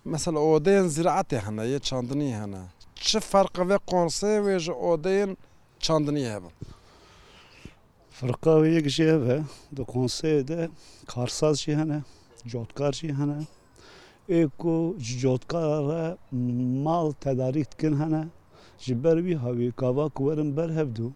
mesela 0.05 0.39
odeyên 0.39 0.89
ziraetê 1.01 1.39
hene 1.39 1.61
yê 1.63 1.81
çandinî 1.81 2.35
hene 2.37 2.63
çi 3.01 3.21
ferqeve 3.21 3.79
konsey 3.79 4.39
wê 4.39 4.59
ji 4.59 4.73
odeyên 4.73 5.37
çandinî 5.81 6.25
hebin. 6.33 6.51
Firqa 8.11 8.51
wê 8.51 8.71
yek 8.75 8.89
jî 8.89 9.05
hev 9.05 9.23
e 9.29 9.43
di 9.77 9.81
konseyê 9.81 10.49
de 10.49 10.69
karsaz 11.07 11.57
jî 11.61 11.77
hene, 11.77 12.01
cotkar 12.47 12.93
jî 12.93 13.15
hene, 13.15 13.39
ê 14.29 14.51
ku 14.59 14.95
ji 14.99 15.19
cotkara 15.21 16.17
mal 16.83 17.13
tedarik 17.13 17.73
dikin 17.73 18.01
hene 18.01 18.29
ji 18.79 19.05
ber 19.05 19.17
wî 19.17 19.39
hevî 19.39 19.73
kava 19.73 20.09
ku 20.09 20.25
werin 20.31 20.57
ber 20.57 20.69
hevdû 20.69 21.11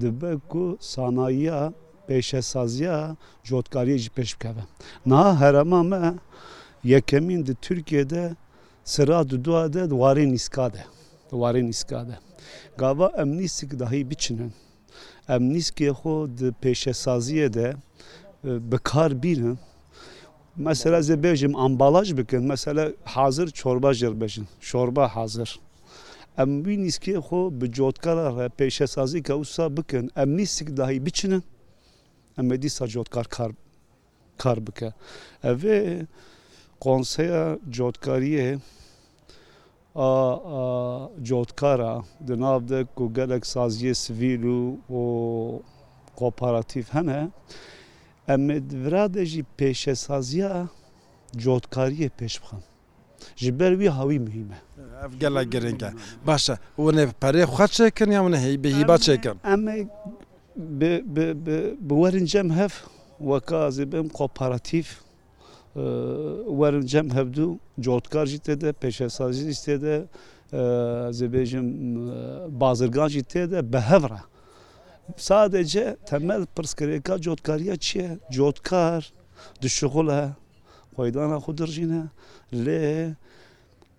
dibe 0.00 0.34
ku 0.48 0.76
sanayiya 0.80 1.72
pêşesaziya 2.08 3.16
cotkariyê 3.44 3.98
jî 3.98 4.10
pêş 4.10 4.34
bikeve. 4.34 4.64
Niha 5.06 5.40
herema 5.40 5.82
me 5.82 6.14
yekemîn 6.84 7.46
di 7.46 7.54
Türkiye'de 7.62 8.36
sıra 8.84 9.30
di 9.30 9.44
duade 9.44 9.80
duvarê 9.80 10.32
nîska 10.32 10.72
de. 10.72 10.84
warê 11.36 11.62
nîska 11.64 12.08
de. 12.08 12.18
Gava 12.78 13.12
em 13.16 13.36
nîsik 13.38 13.78
dahî 13.78 14.10
biçinin. 14.10 14.52
Em 15.28 15.52
nîskê 15.54 15.90
xwe 15.90 16.38
di 16.38 16.50
pêşesaziyê 16.62 17.52
de 17.52 17.74
bikar 18.44 19.22
bînin, 19.22 19.58
Mesela 20.56 20.98
ez 20.98 21.10
bêjim 21.10 21.56
ambalaj 21.56 22.16
bikin, 22.16 22.42
mesela 22.42 22.92
hazir 23.04 23.48
çorba 23.50 23.90
jirbêjin, 23.90 24.42
çorba 24.60 25.08
hazir. 25.16 25.60
Em 26.38 26.64
wî 26.64 26.76
nîskê 26.80 27.18
xwe 27.18 27.60
bi 27.60 27.72
cotkara 27.72 28.44
re 28.44 28.46
pêşesazî 28.46 29.22
kewsa 29.22 29.76
bikin, 29.76 30.10
em 30.16 30.36
nîsik 30.36 30.76
dahî 30.76 31.06
biçinin, 31.06 31.42
em 32.38 32.50
ê 32.52 32.62
dîsa 32.62 32.88
cotkar 32.88 33.26
kar 33.28 33.52
kar 34.38 34.66
bike. 34.66 34.92
Evê 35.44 36.06
konseya 36.80 37.58
cotkariyê 37.70 38.58
جۆتکارە 39.94 42.04
دنابدە 42.26 42.84
و 43.00 43.12
gelek 43.14 43.46
saziye 43.46 43.94
sivîl 43.94 44.42
û 44.90 45.02
kooperatif 46.16 46.92
hene 46.94 47.28
em 48.28 48.48
vira 48.84 49.14
de 49.14 49.26
jî 49.26 49.44
pêşesaziya 49.58 50.68
cotkariyê 51.38 52.08
pêş 52.18 52.34
bixin 52.42 52.58
ji 53.36 53.60
ber 53.60 53.72
wî 53.72 53.88
hawî 53.90 54.18
mühim 54.18 54.50
e 54.52 54.54
ev 55.06 55.12
gelek 55.20 55.52
giring 55.52 55.82
e 55.82 55.90
baş 56.26 56.50
e 56.50 56.54
hûn 56.76 56.96
ê 56.96 57.06
perê 57.22 57.44
xwe 57.44 57.62
çêkin 57.66 58.12
ya 58.12 58.22
min 58.22 58.32
heybe 58.36 58.70
hîba 58.70 58.94
çêkin 58.96 59.34
em 59.52 59.66
bi 61.16 61.56
werin 61.90 62.24
cem 62.24 62.50
hev 62.50 62.70
weka 63.18 63.56
zêbim 63.68 64.08
kooperatif 64.08 65.00
werin 65.76 66.86
cem 66.86 67.08
hevdû 67.10 67.58
cotkar 67.80 68.26
jî 68.26 68.38
tê 68.38 68.60
de 68.60 68.70
pêşesazî 68.82 69.50
tê 69.64 69.76
de 69.82 69.96
zêbêjim 71.18 71.66
bazirgan 72.60 73.08
jî 73.08 73.20
tê 73.22 73.50
de 73.50 73.72
behevra. 73.72 74.20
Sadece 75.16 75.96
temel 76.06 76.42
pirskerêka 76.56 77.20
cotkariya 77.20 77.76
çi 77.76 77.98
ye? 77.98 78.18
Cotkar 78.30 79.12
dişixul 79.62 80.08
e 80.08 80.22
xweydana 80.96 81.38
xudir 81.44 81.66
jîne 81.76 82.02
lê 82.64 83.14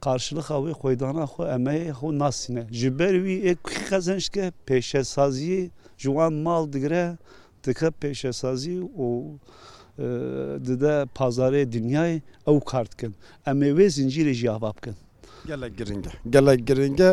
karşılıxa 0.02 0.54
wê 0.56 0.72
xweydana 0.80 1.24
xwe 1.32 1.44
emeyê 1.58 1.90
xu 2.00 2.20
nasîne. 2.20 2.64
Ji 2.80 2.90
ber 3.00 3.14
wî 3.16 3.36
ê 3.54 3.56
xezin 3.90 4.18
şike 4.20 4.52
pêşesaziyê 4.68 5.64
ji 5.98 6.08
wan 6.16 6.34
mal 6.34 6.74
digire 6.74 7.18
dike 7.64 7.88
pêşesazî 8.02 8.80
û 9.04 9.26
dide 10.60 11.06
pazarê 11.16 11.72
dinyayê 11.72 12.22
ew 12.48 12.60
kar 12.66 12.92
dikin 12.92 13.16
em 13.46 13.62
ê 13.64 13.70
wê 13.78 13.88
zincîrê 13.90 14.34
jî 14.34 14.52
ava 14.52 14.72
bikin 14.78 14.96
gelek 15.48 15.74
giring 15.78 16.04
e 16.08 16.10
gelek 16.36 16.62
giring 16.68 17.00
e 17.00 17.08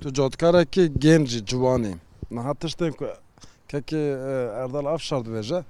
tu 0.00 0.08
cotkarekî 0.18 0.84
gêm 1.02 1.22
jî 1.30 1.40
ciwanê 1.50 1.94
niha 2.30 2.50
tiştên 2.54 2.92
ku 2.96 3.06
kekê 3.70 4.02
erdal 4.64 4.86
avşar 4.94 5.20
dibêje 5.26 5.60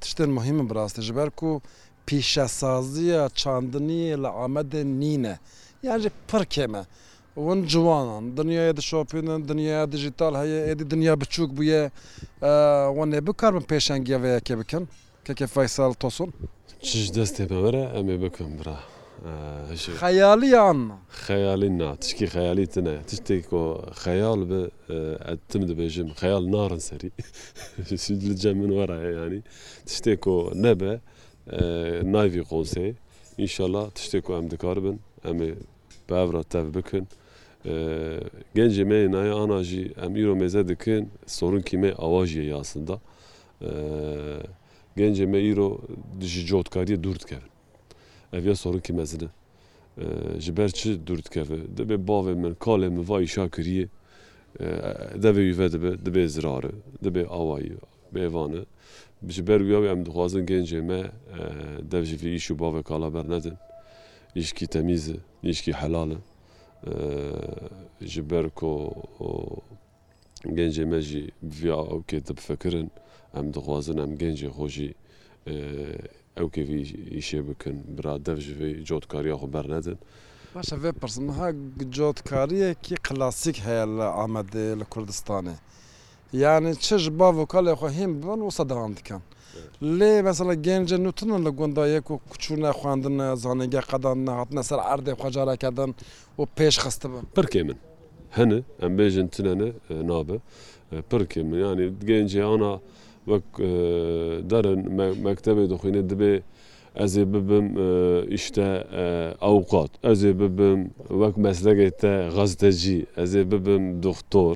tiştên 0.00 0.30
muhim 0.36 0.70
birastî 0.70 1.02
ji 1.02 1.16
ber 1.16 1.30
ku 1.30 1.62
pîşesaziya 2.06 3.24
çandiniyê 3.34 4.14
li 4.22 4.28
Amedê 4.44 4.84
nîne 5.00 5.38
yani 5.82 6.10
pir 6.28 6.44
keme. 6.44 6.82
ون 7.42 7.60
جوانان 7.72 8.24
دنیای 8.38 8.70
د 8.78 8.80
شاپینن 8.88 9.40
دنیا 9.50 9.78
دیجیتال 9.94 10.34
هەیە 10.42 10.58
ئێدی 10.68 10.84
دنیا 10.94 11.14
بچووک 11.22 11.50
بووە 11.58 11.82
وانێ 12.96 13.20
بکار 13.28 13.52
من 13.58 13.66
پێشنگیاەیەکێ 13.72 14.54
بکەن 14.60 14.84
کەکە 15.26 15.46
فیسال 15.54 15.92
تۆسون 16.02 16.30
چش 16.86 17.06
دەستێ 17.16 17.44
بەوەرە 17.50 17.82
ئەمێ 17.96 18.16
بکەم 18.24 18.50
برا 18.58 18.78
خەیالیان 20.02 20.80
خەیالی 21.26 21.70
ناتشکی 21.80 22.26
خەیالی 22.34 22.66
تنە 22.74 22.96
تشتێک 23.10 23.42
کۆ 23.50 23.62
خەیال 24.04 24.40
بە 24.50 24.60
ئەتم 25.28 25.62
دەبێژم 25.70 26.08
خەیال 26.22 26.44
نارن 26.54 26.80
سەری 26.88 27.10
لەجە 28.30 28.50
من 28.60 28.70
وەرە 28.78 28.96
ینی 29.16 29.42
تشتێک 29.88 30.18
کۆ 30.24 30.36
نەبە 30.64 30.92
ناوی 32.14 32.42
قۆسێ 32.50 32.88
ئینشاءله 33.40 33.82
تشتێک 33.96 34.24
و 34.28 34.32
ئەم 34.36 34.46
دەکار 34.52 34.76
بن 34.84 34.96
ئەمێ 35.26 35.50
بەڕە 36.08 36.42
تەف 36.52 36.68
بکەن. 36.78 37.06
gencê 38.54 38.84
me 38.84 38.98
nayê 39.12 39.32
ana 39.32 39.62
jî 39.64 39.92
em 40.06 40.14
îro 40.14 40.34
mêze 40.40 40.68
dikin 40.68 41.08
sorunkî 41.26 41.78
me 41.78 41.90
avajiye 41.94 42.44
yasında 42.44 43.00
gencê 44.98 45.26
me 45.26 45.40
îro 45.52 45.80
ji 46.20 46.46
cotkariye 46.46 47.02
dur 47.02 47.14
dikevin 47.18 47.48
ev 48.32 48.44
ya 48.44 48.54
sorunkî 48.54 48.92
mezine 48.92 49.28
ji 50.38 50.56
ber 50.56 50.68
çi 50.68 51.06
dur 51.06 51.18
dikeve 51.18 51.76
dibe 51.76 51.94
bavê 51.94 52.34
min 52.34 52.54
kalê 52.54 52.88
min 52.90 53.08
va 53.08 53.18
îşa 53.22 53.48
kiriye 53.48 53.88
devê 55.24 55.40
yüve 55.40 55.72
dibe 55.72 56.06
dibe 56.06 56.28
zirarı 56.28 56.70
dibe 57.04 57.26
awayî 57.26 57.76
bêvanı 58.14 58.64
ji 59.28 59.46
ber 59.46 59.58
wiya 59.60 59.90
em 59.92 60.06
dixwazin 60.06 60.46
gencê 60.46 60.80
me 60.82 61.00
dev 61.92 62.04
ji 62.04 62.16
vî 62.22 62.28
îş 62.38 62.50
û 62.52 62.58
bavê 62.58 62.82
kala 62.82 63.14
bernedin 63.14 63.54
îşkî 64.36 64.66
temîzi 64.66 65.16
îşkî 65.42 65.72
helalin 65.72 66.18
ji 68.00 68.22
ber 68.28 68.50
ku 68.54 68.92
gencê 70.44 70.84
me 70.90 71.00
jî 71.00 71.30
viya 71.42 71.78
ew 71.94 72.00
kê 72.08 72.18
dibfikirin 72.26 72.90
em 73.38 73.46
dixwazin 73.54 73.98
em 74.04 74.12
gencê 74.22 74.48
xwe 74.56 74.68
jî 74.74 74.88
ew 76.42 76.48
kêvî 76.54 76.80
îşê 77.20 77.40
bikin 77.48 77.76
bira 77.96 78.14
dev 78.26 78.38
ji 78.44 78.54
vê 78.60 78.70
cotkariya 78.88 79.34
xwe 79.40 79.48
bernedin. 79.52 79.98
Başa 80.54 80.76
vê 80.82 80.92
pirsinha 81.00 81.48
cotkariyekî 81.96 82.94
klasîk 83.06 83.56
heye 83.66 83.86
li 83.98 84.06
Amedê 84.24 84.80
li 84.80 84.84
Kurdistanê. 84.84 85.56
Yani 86.32 86.76
çi 86.78 86.98
ji 86.98 87.18
bav 87.18 87.34
vokalê 87.38 87.72
xwe 87.74 87.88
hêm 87.98 88.10
bibin 88.18 88.40
û 88.48 88.50
sedevan 88.50 88.96
dikin. 88.96 89.20
لێ 89.98 90.12
بەسەڵە 90.26 90.54
گەنجە 90.66 90.96
نوتنە 91.04 91.36
لە 91.46 91.50
گوندایەک 91.58 92.06
و 92.12 92.16
کوچوونە 92.30 92.70
خواندنە 92.78 93.26
زانێگە 93.42 93.82
قەدان 93.90 94.18
نهاتنە 94.28 94.62
سەر 94.68 94.80
ئاردێ 94.86 95.14
خۆجارەکەدان 95.20 95.90
و 96.38 96.42
پێش 96.56 96.74
خستە 96.84 97.06
بن 97.12 97.24
پرکێ 97.34 97.62
من 97.68 97.78
هەنە 98.36 98.58
ئەم 98.82 98.92
بێژن 98.98 99.28
تنەنە 99.34 99.68
نابە 100.10 100.36
پرکێ 101.10 101.40
منیانی 101.48 101.86
گەنجیانە 102.08 102.72
وەک 103.30 103.46
دەرن 104.50 104.80
مەکتتەبێ 105.26 105.62
دخینە 105.72 106.02
دبێ 106.12 106.34
ez 107.04 107.12
ê 107.22 107.24
bibim 107.34 107.66
işte 108.38 108.66
awqat 109.50 109.90
ez 110.12 110.20
ê 110.30 110.32
bibim 110.40 110.80
wek 111.22 111.34
meslekê 111.46 111.88
te 112.02 112.12
xeztecî 112.36 112.98
ez 113.22 113.32
ê 113.40 113.42
bibim 113.50 113.84
doktor 114.06 114.54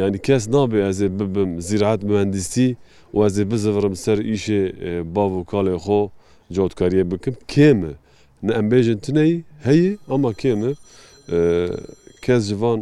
یعنی 0.00 0.18
کەس 0.26 0.42
نابێ 0.54 0.78
ئەزێ 0.86 1.06
ببم 1.18 1.50
زیراعت 1.68 2.00
مهندسی 2.10 2.68
و 3.14 3.16
ئەزێ 3.26 3.42
بزڕم 3.50 3.94
سەر 4.04 4.18
ئیشێ 4.30 4.62
باو 5.14 5.30
و 5.38 5.42
کاڵێ 5.50 5.76
خۆ 5.84 6.00
جۆتکاریە 6.56 7.04
بکەم 7.10 7.36
کێمە 7.52 7.92
نە 8.46 8.52
ئەمبێژن 8.58 8.98
تنەی 9.04 9.32
هەیە 9.68 9.92
ئەمە 10.10 10.30
کێمە 10.40 10.72
کەس 12.24 12.42
جوان 12.50 12.80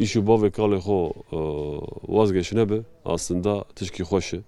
ئیش 0.00 0.12
و 0.18 0.22
باوێ 0.28 0.50
کاڵێ 0.58 0.78
خۆ 0.86 0.98
وازگەش 2.16 2.48
نەبێ 2.58 2.78
ئاسندا 3.08 3.54
تشکی 3.76 4.04
خۆشە 4.10 4.40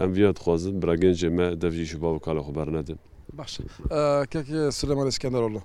ئەمڤات 0.00 0.36
خوازم 0.44 0.74
براگەنجێ 0.82 1.30
مە 1.36 1.46
دەڤژیش 1.60 1.92
و 1.94 1.98
باو 2.04 2.16
کاڵە 2.26 2.42
خۆ 2.46 2.50
بەرنەدن 2.58 2.98
باش 3.38 3.52
کەکێ 4.32 4.60
سلەمە 4.78 5.04
ئسکەندەرەوە 5.10 5.62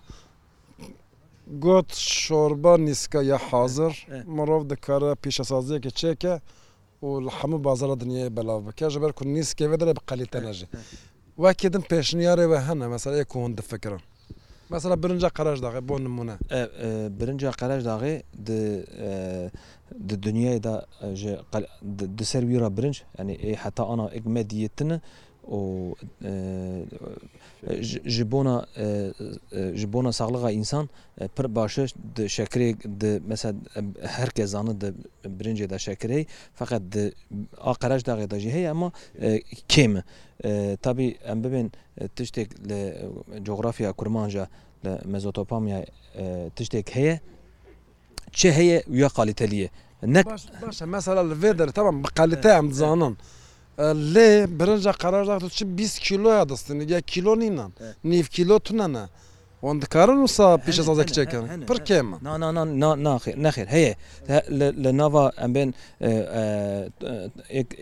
گوت 1.63 1.89
شۆربە 2.21 2.73
نیسکەیە 2.87 3.37
حاضر 3.49 3.91
مرۆڤ 4.35 4.61
دەکارە 4.71 5.11
پیشەسازیەکە 5.23 5.91
چێکە 5.99 6.33
و 7.07 7.09
لە 7.25 7.31
هەموو 7.39 7.63
بازارە 7.67 7.95
دنیای 8.03 8.29
بەلاو 8.37 8.59
بکە 8.67 8.85
ژەبەر 8.93 9.11
کو 9.17 9.23
نیسکێوێ 9.35 9.77
دەێ 9.81 9.93
بقەلیتە 9.97 10.39
نەژێ 10.47 10.67
واکێدن 11.43 11.83
پێشنیارەوە 11.91 12.57
هەنە 12.67 12.85
مەسەرەیە 12.93 13.25
کۆن 13.31 13.51
دەفکرن 13.59 14.01
مەسەلا 14.73 14.95
برنجە 15.03 15.29
قەرش 15.37 15.59
داغێ 15.65 15.81
بۆ 15.89 15.95
نمونە 16.05 16.35
برنجە 17.17 17.51
قەرش 17.59 17.81
داغێ 17.91 18.13
دنیایدا 20.25 20.75
دەسەر 22.19 22.43
ویرە 22.49 22.69
برنج 22.77 22.95
ئەنی 23.17 23.35
ئێ 23.43 23.53
حتا 23.63 23.83
ئەنا 23.89 24.05
ئەگمە 24.15 24.41
دیتنە 24.51 24.97
ji 29.73 29.85
bona 29.91 30.11
sağlığa 30.11 30.51
insan 30.51 30.89
pir 31.35 31.47
başı 31.55 31.85
di 32.15 32.21
şekerê 32.29 32.77
di 33.01 33.21
mesela 33.27 33.55
herkes 34.01 34.49
zanı 34.51 34.81
di 34.81 34.93
birincê 35.25 35.69
de 35.69 35.75
şekerê 35.87 36.25
fakat 36.55 36.81
di 36.91 37.03
aqerej 37.61 38.01
daxê 38.09 38.29
de 38.31 38.39
jî 38.39 38.51
heye 38.51 38.69
ama 38.69 38.91
kê 39.71 39.87
mi 39.87 40.01
tabi 40.81 41.17
em 41.25 41.43
bibin 41.43 41.71
tiştek 42.15 42.69
li 42.69 43.05
coğrafya 43.43 43.93
kurmanca 43.93 44.47
li 44.85 44.99
mezotopamya 45.05 45.85
tiştek 46.55 46.95
heye 46.95 47.21
çi 48.31 48.51
heye 48.51 48.83
ya 48.91 49.09
qaliteliye 49.09 49.69
nek 50.03 50.27
mesela 50.85 51.27
li 51.33 51.33
vê 51.33 51.57
der 51.59 51.71
tamam 51.71 52.03
bi 52.03 52.07
qalite 52.07 52.49
em 52.49 52.69
dizanin 52.69 53.17
lê 54.13 54.45
birinca 54.59 54.91
qerajdar 54.91 55.39
tu 55.39 55.49
çi 55.49 55.65
20 55.65 55.87
kiloya 55.87 56.49
distin 56.49 56.87
ya 56.87 57.01
kilo 57.01 57.39
nînan 57.39 57.71
nîv 58.03 58.23
kilo 58.23 58.59
tunene 58.59 59.05
ئۆن 59.63 59.77
دکارن 59.83 60.19
وسا 60.23 60.57
پیش 60.57 60.77
ئازە 60.79 61.03
کچەکەن 61.09 61.43
پر 61.69 61.77
کێمە 61.87 62.15
ناخیر 63.05 63.35
نەخیر 63.45 63.67
هەیە 63.75 63.93
لە 64.83 64.91
ناوا 64.99 65.23
ئەمبێن 65.41 65.69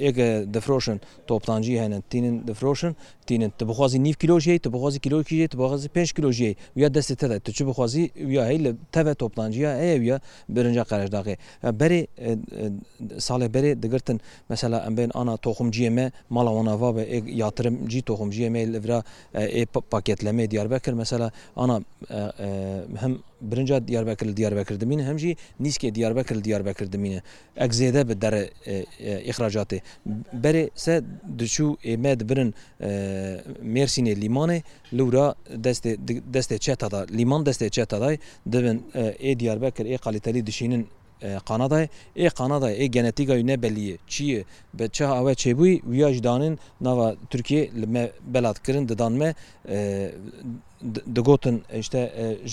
ئێگە 0.05 0.27
دەفرۆشن 0.53 0.97
تۆپتانجی 1.29 1.75
هێنن 1.81 2.01
تینن 2.11 2.35
دەفرۆشن 2.49 2.93
تینن 3.27 3.51
تە 3.59 3.63
بخوازی 3.69 3.99
نیف 4.05 4.17
کیلۆژیەیە 4.23 4.59
تە 4.65 4.69
بخوازی 4.73 4.99
کیلۆکیە 5.05 5.47
بەغازی 5.61 5.87
5 5.87 6.13
کیلۆژیە 6.17 6.51
یا 6.81 6.87
دەستی 6.95 7.15
تەدا 7.21 7.37
تچ 7.45 7.59
بخوازی 7.67 8.11
ویاهی 8.29 8.57
لە 8.65 8.69
تەە 8.93 9.13
تۆپلانجیە 9.21 9.71
ئەیە 9.81 10.17
برنج 10.55 10.77
قەرشداقێ 10.91 11.35
بەرێ 11.79 12.01
ساڵێ 13.27 13.47
بەرێ 13.55 13.71
دەگرتن 13.83 14.17
مەسەلا 14.51 14.77
ئەمبێن 14.85 15.11
ئانا 15.17 15.35
تۆخم 15.45 15.67
جیێمە 15.75 16.07
ماڵەوەناوا 16.35 16.89
بە 16.97 17.01
یاترم 17.43 17.75
جی 17.91 18.01
تۆخم 18.09 18.29
جیێمە 18.35 18.61
لەرا 18.73 18.99
پاکێت 19.91 20.19
لەمێ 20.25 20.45
دیار 20.51 20.67
بەکرد 20.73 20.95
مەسەلا 21.01 21.29
ئانا 21.57 21.66
ana 21.69 21.81
hem 22.99 23.17
birinca 23.41 23.87
diyarbekir 23.87 24.37
diyarbekir 24.37 24.79
dimîne 24.79 25.03
hem 25.03 25.19
jî 25.19 25.35
nîskê 25.61 25.95
diyarbekir 25.95 26.43
diyarbekir 26.43 26.91
dimîne 26.91 27.21
Ek 27.57 27.71
zêde 27.73 28.09
bi 28.09 28.21
dere 28.21 28.49
ixracatê 29.29 29.79
berê 30.43 30.69
se 30.75 31.03
diçû 31.37 31.77
ême 31.77 32.19
dibirin 32.19 32.53
mêrsînê 33.73 34.15
lîmanê 34.21 34.61
lura 34.97 35.35
destê 36.35 36.57
çetada 36.59 37.05
lîman 37.11 37.43
destê 37.45 37.69
çetaday 37.69 38.17
dibin 38.51 38.83
ê 39.21 39.39
diyarbekir 39.39 39.85
ê 39.85 39.97
qalîtelî 39.97 40.47
dişînin 40.47 40.87
qanaday 41.45 41.87
ê 42.15 42.29
qanaday 42.29 42.73
ê 42.81 42.85
genetîka 42.85 43.35
yû 43.37 43.47
nebeliye 43.47 43.97
çiye 44.07 44.43
bi 44.73 44.89
çaha 44.91 45.21
ew 45.21 45.33
çêbûî 45.51 45.81
wiya 45.81 46.13
ji 46.13 46.23
danin 46.23 46.59
nava 46.81 47.15
Tirkiye 47.29 47.71
li 47.81 47.87
me 47.87 48.11
belat 48.33 48.63
kirin 48.65 48.89
didan 48.89 49.13
me 49.13 49.35
دەگوتن 51.15 51.55
ئشتە 51.79 52.01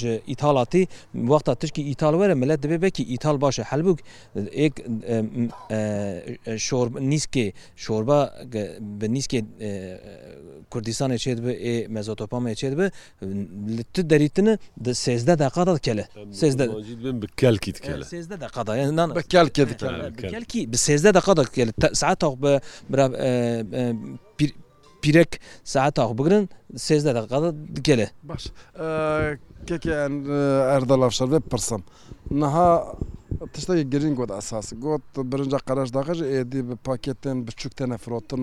ji 0.00 0.10
ئیتاڵاتی 0.32 0.82
وەختا 1.30 1.52
تشکی 1.60 1.82
ئیتال 1.90 2.14
وەرە 2.20 2.36
ملەت 2.42 2.60
دەبێ 2.64 2.78
بەکی 2.84 3.04
ئیتال 3.12 3.36
باشە 3.44 3.62
هەلبووک 3.70 3.98
ئێک 4.60 4.74
نیسکێ 7.10 7.46
شۆربە 7.84 8.18
بە 9.00 9.06
نیسکێ 9.14 9.40
کوردستانê 10.72 11.18
çêd 11.24 11.38
bi 11.44 11.52
ê 11.72 11.74
mezotopamê 11.96 12.54
çêd 12.60 12.72
bi 12.78 12.86
li 13.76 13.84
tu 13.94 14.00
derîtine 14.10 14.58
di 14.84 14.92
sêzde 15.04 15.34
deqada 15.44 15.76
dikele 15.76 16.04
sêzde 16.42 16.64
bi 17.22 17.26
kelkî 17.42 17.74
dikele 17.74 18.04
sêzde 18.14 18.36
deqada 18.44 18.96
nan 18.98 19.10
kelkê 19.34 19.64
dikele 19.70 20.28
kelkî 20.34 20.60
bi 20.72 20.76
sêzde 20.86 21.10
deqada 21.18 21.42
dikele 21.46 21.72
saet 22.00 22.20
bi 24.40 24.46
پیرێک 25.04 25.32
ساعت 25.72 25.92
تاخ 25.98 26.10
بگرن 26.18 26.44
سێزدە 26.86 27.12
دەقەدە 27.18 27.50
دگەلێ 27.76 28.06
باش 28.30 28.44
کێکی 29.68 29.92
ئەردەڵافشەرێ 30.70 31.40
پرسم 31.52 31.82
نەها 32.40 32.68
tiştekî 33.54 33.84
girin 33.92 34.14
got 34.20 34.30
esasî 34.40 34.72
got 34.84 35.04
birinca 35.32 35.58
qereş 35.68 35.90
daxir 35.96 36.18
êdî 36.40 36.60
bi 36.68 36.74
paketên 36.88 37.38
biçûk 37.46 37.72
tene 37.78 37.96
firotin 38.02 38.42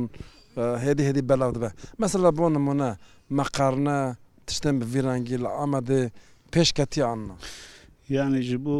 hêdî 0.83 1.03
hêdî 1.09 1.21
belav 1.29 1.49
dibe 1.55 1.69
mesela 2.03 2.27
bo 2.37 2.45
nimûne 2.57 2.91
meqarne 3.39 3.99
tiştên 4.47 4.75
bi 4.81 4.85
vîrengî 4.93 5.37
li 5.43 5.47
Amedê 5.63 6.01
pêşketî 6.53 7.01
anna 7.13 7.35
yani 8.17 8.39
ji 8.47 8.57
bo 8.65 8.75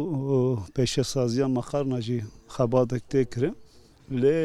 pêşesaziya 0.76 1.46
meqarna 1.58 1.98
jî 2.06 2.18
xebatek 2.56 3.02
tê 3.12 3.20
kirin 3.32 3.54
lê 4.22 4.38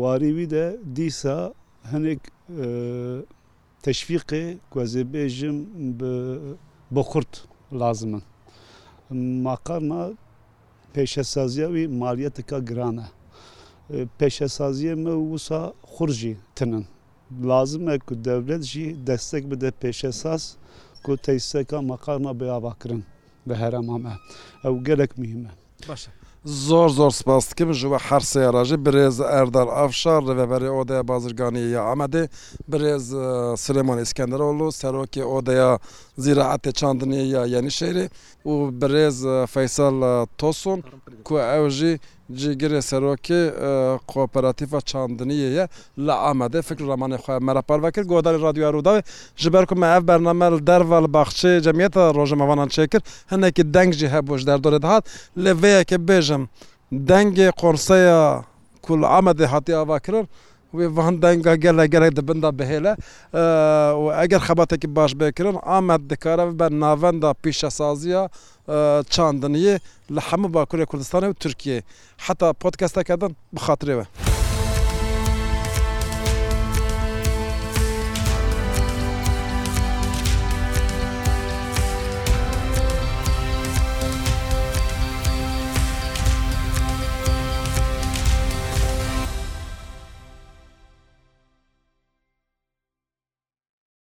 warî 0.00 0.30
wî 0.36 0.50
de 0.50 0.76
dîsa 0.96 1.54
hinek 1.92 2.18
teşviqê 3.82 4.44
kozê 4.72 5.02
bêjim 5.12 5.56
bi 6.92 7.00
xurt 7.10 7.32
lazim 7.80 8.12
min 9.10 9.26
makarna 9.42 10.02
pêşesaziya 10.94 11.66
wî 11.74 11.88
maliyetika 11.88 12.58
giran 12.58 12.96
e 12.98 13.04
pêşesaziyê 14.20 14.94
me 15.04 15.30
wisa 15.34 15.72
xur 15.96 16.08
jî 16.10 16.36
tinin 16.54 16.86
lazim 17.48 17.88
e 17.88 17.98
ku 17.98 18.24
devlet 18.24 18.62
jî 18.62 18.96
destek 19.06 19.50
bide 19.50 19.68
pêşesaz 19.82 20.42
ku 21.04 21.16
teyseka 21.16 21.82
makarna 21.82 22.40
beyavakirin 22.40 23.04
bi 23.48 23.54
herema 23.54 23.98
me 23.98 24.12
ew 24.64 24.82
gelek 24.84 25.18
mihim 25.18 25.46
e 25.46 25.52
başa 25.88 26.12
زۆر 26.44 26.88
زۆر 26.88 27.10
سپاس 27.20 27.44
دکم 27.48 27.70
ژوە 27.80 27.98
هەرسێ 28.08 28.42
ڕژێ 28.54 28.76
برێز 28.84 29.16
ئەردار 29.32 29.68
ئەفشار 29.76 30.20
لەڤەبەری 30.28 30.72
ئۆدەیە 30.76 31.02
بازرگانی 31.10 31.64
یا 31.76 31.82
ئامادێ 31.88 32.24
برێز 32.70 33.06
سلێمان 33.64 33.98
ئیسکەندەرەوە 34.02 34.54
و 34.68 34.74
سەرۆکی 34.80 35.28
ئۆدەیە 35.32 35.70
زیراعەتێ 36.24 36.70
چاندنیە 36.80 37.24
یا 37.34 37.42
یعنی 37.54 37.70
شێری 37.78 38.06
و 38.50 38.52
برێز 38.80 39.18
فەیسەل 39.52 39.96
تۆسون 40.40 40.78
کو 41.26 41.34
ئەوژی 41.50 41.92
جیگرێ 42.40 42.80
سەرۆکی 42.90 43.42
کۆپەراتیفە 44.10 44.80
چاندنیەیە 44.90 45.64
لە 46.06 46.14
ئامادە 46.24 46.60
فکر 46.68 46.84
ڕمانی 46.92 47.18
خۆ 47.22 47.30
مەرەپارڤکرد 47.46 48.06
گۆداری 48.12 48.38
رادیوارووداوێ 48.46 49.00
ji 49.42 49.48
ber 49.52 49.64
ku 49.68 49.74
me 49.80 49.86
ev 49.96 50.02
bernamel 50.08 50.56
derval 50.68 51.06
baxçê 51.16 51.50
cemiyeta 51.66 52.04
rojemawanan 52.18 52.68
çêkir 52.76 53.02
hinekî 53.32 53.64
deng 53.74 53.92
jî 54.00 54.08
hebû 54.14 54.38
ji 54.38 54.44
derdorê 54.50 54.82
dihat 54.82 55.04
lê 55.44 55.52
vêyeke 55.62 55.98
bêjim 56.10 56.42
dengê 57.10 57.48
qonsaya 57.60 58.20
kul 58.86 59.00
amedê 59.18 59.44
hatiye 59.46 59.76
avakirin 59.84 60.26
وێ 60.76 60.86
هەنددانگا 61.06 61.54
گەلە 61.64 61.84
گەلێک 61.94 62.12
دەبندا 62.18 62.50
بهێلە 62.58 62.92
ئەگەر 64.18 64.40
خەباتێکی 64.46 64.88
باش 64.96 65.12
بێکردن 65.20 65.56
ئامەد 65.70 66.02
دکارە 66.10 66.44
بە 66.58 66.66
ناوەندا 66.82 67.30
پیشەسازیە 67.42 68.22
چاندنیە 69.14 69.74
لە 70.14 70.20
هەموو 70.28 70.52
باکوورە 70.54 70.86
کوردستانی 70.90 71.26
و 71.30 71.38
تورکیە 71.42 71.76
حتا 72.24 72.48
پۆتکەستەکەدن 72.62 73.32
بخاترێوە. 73.54 74.06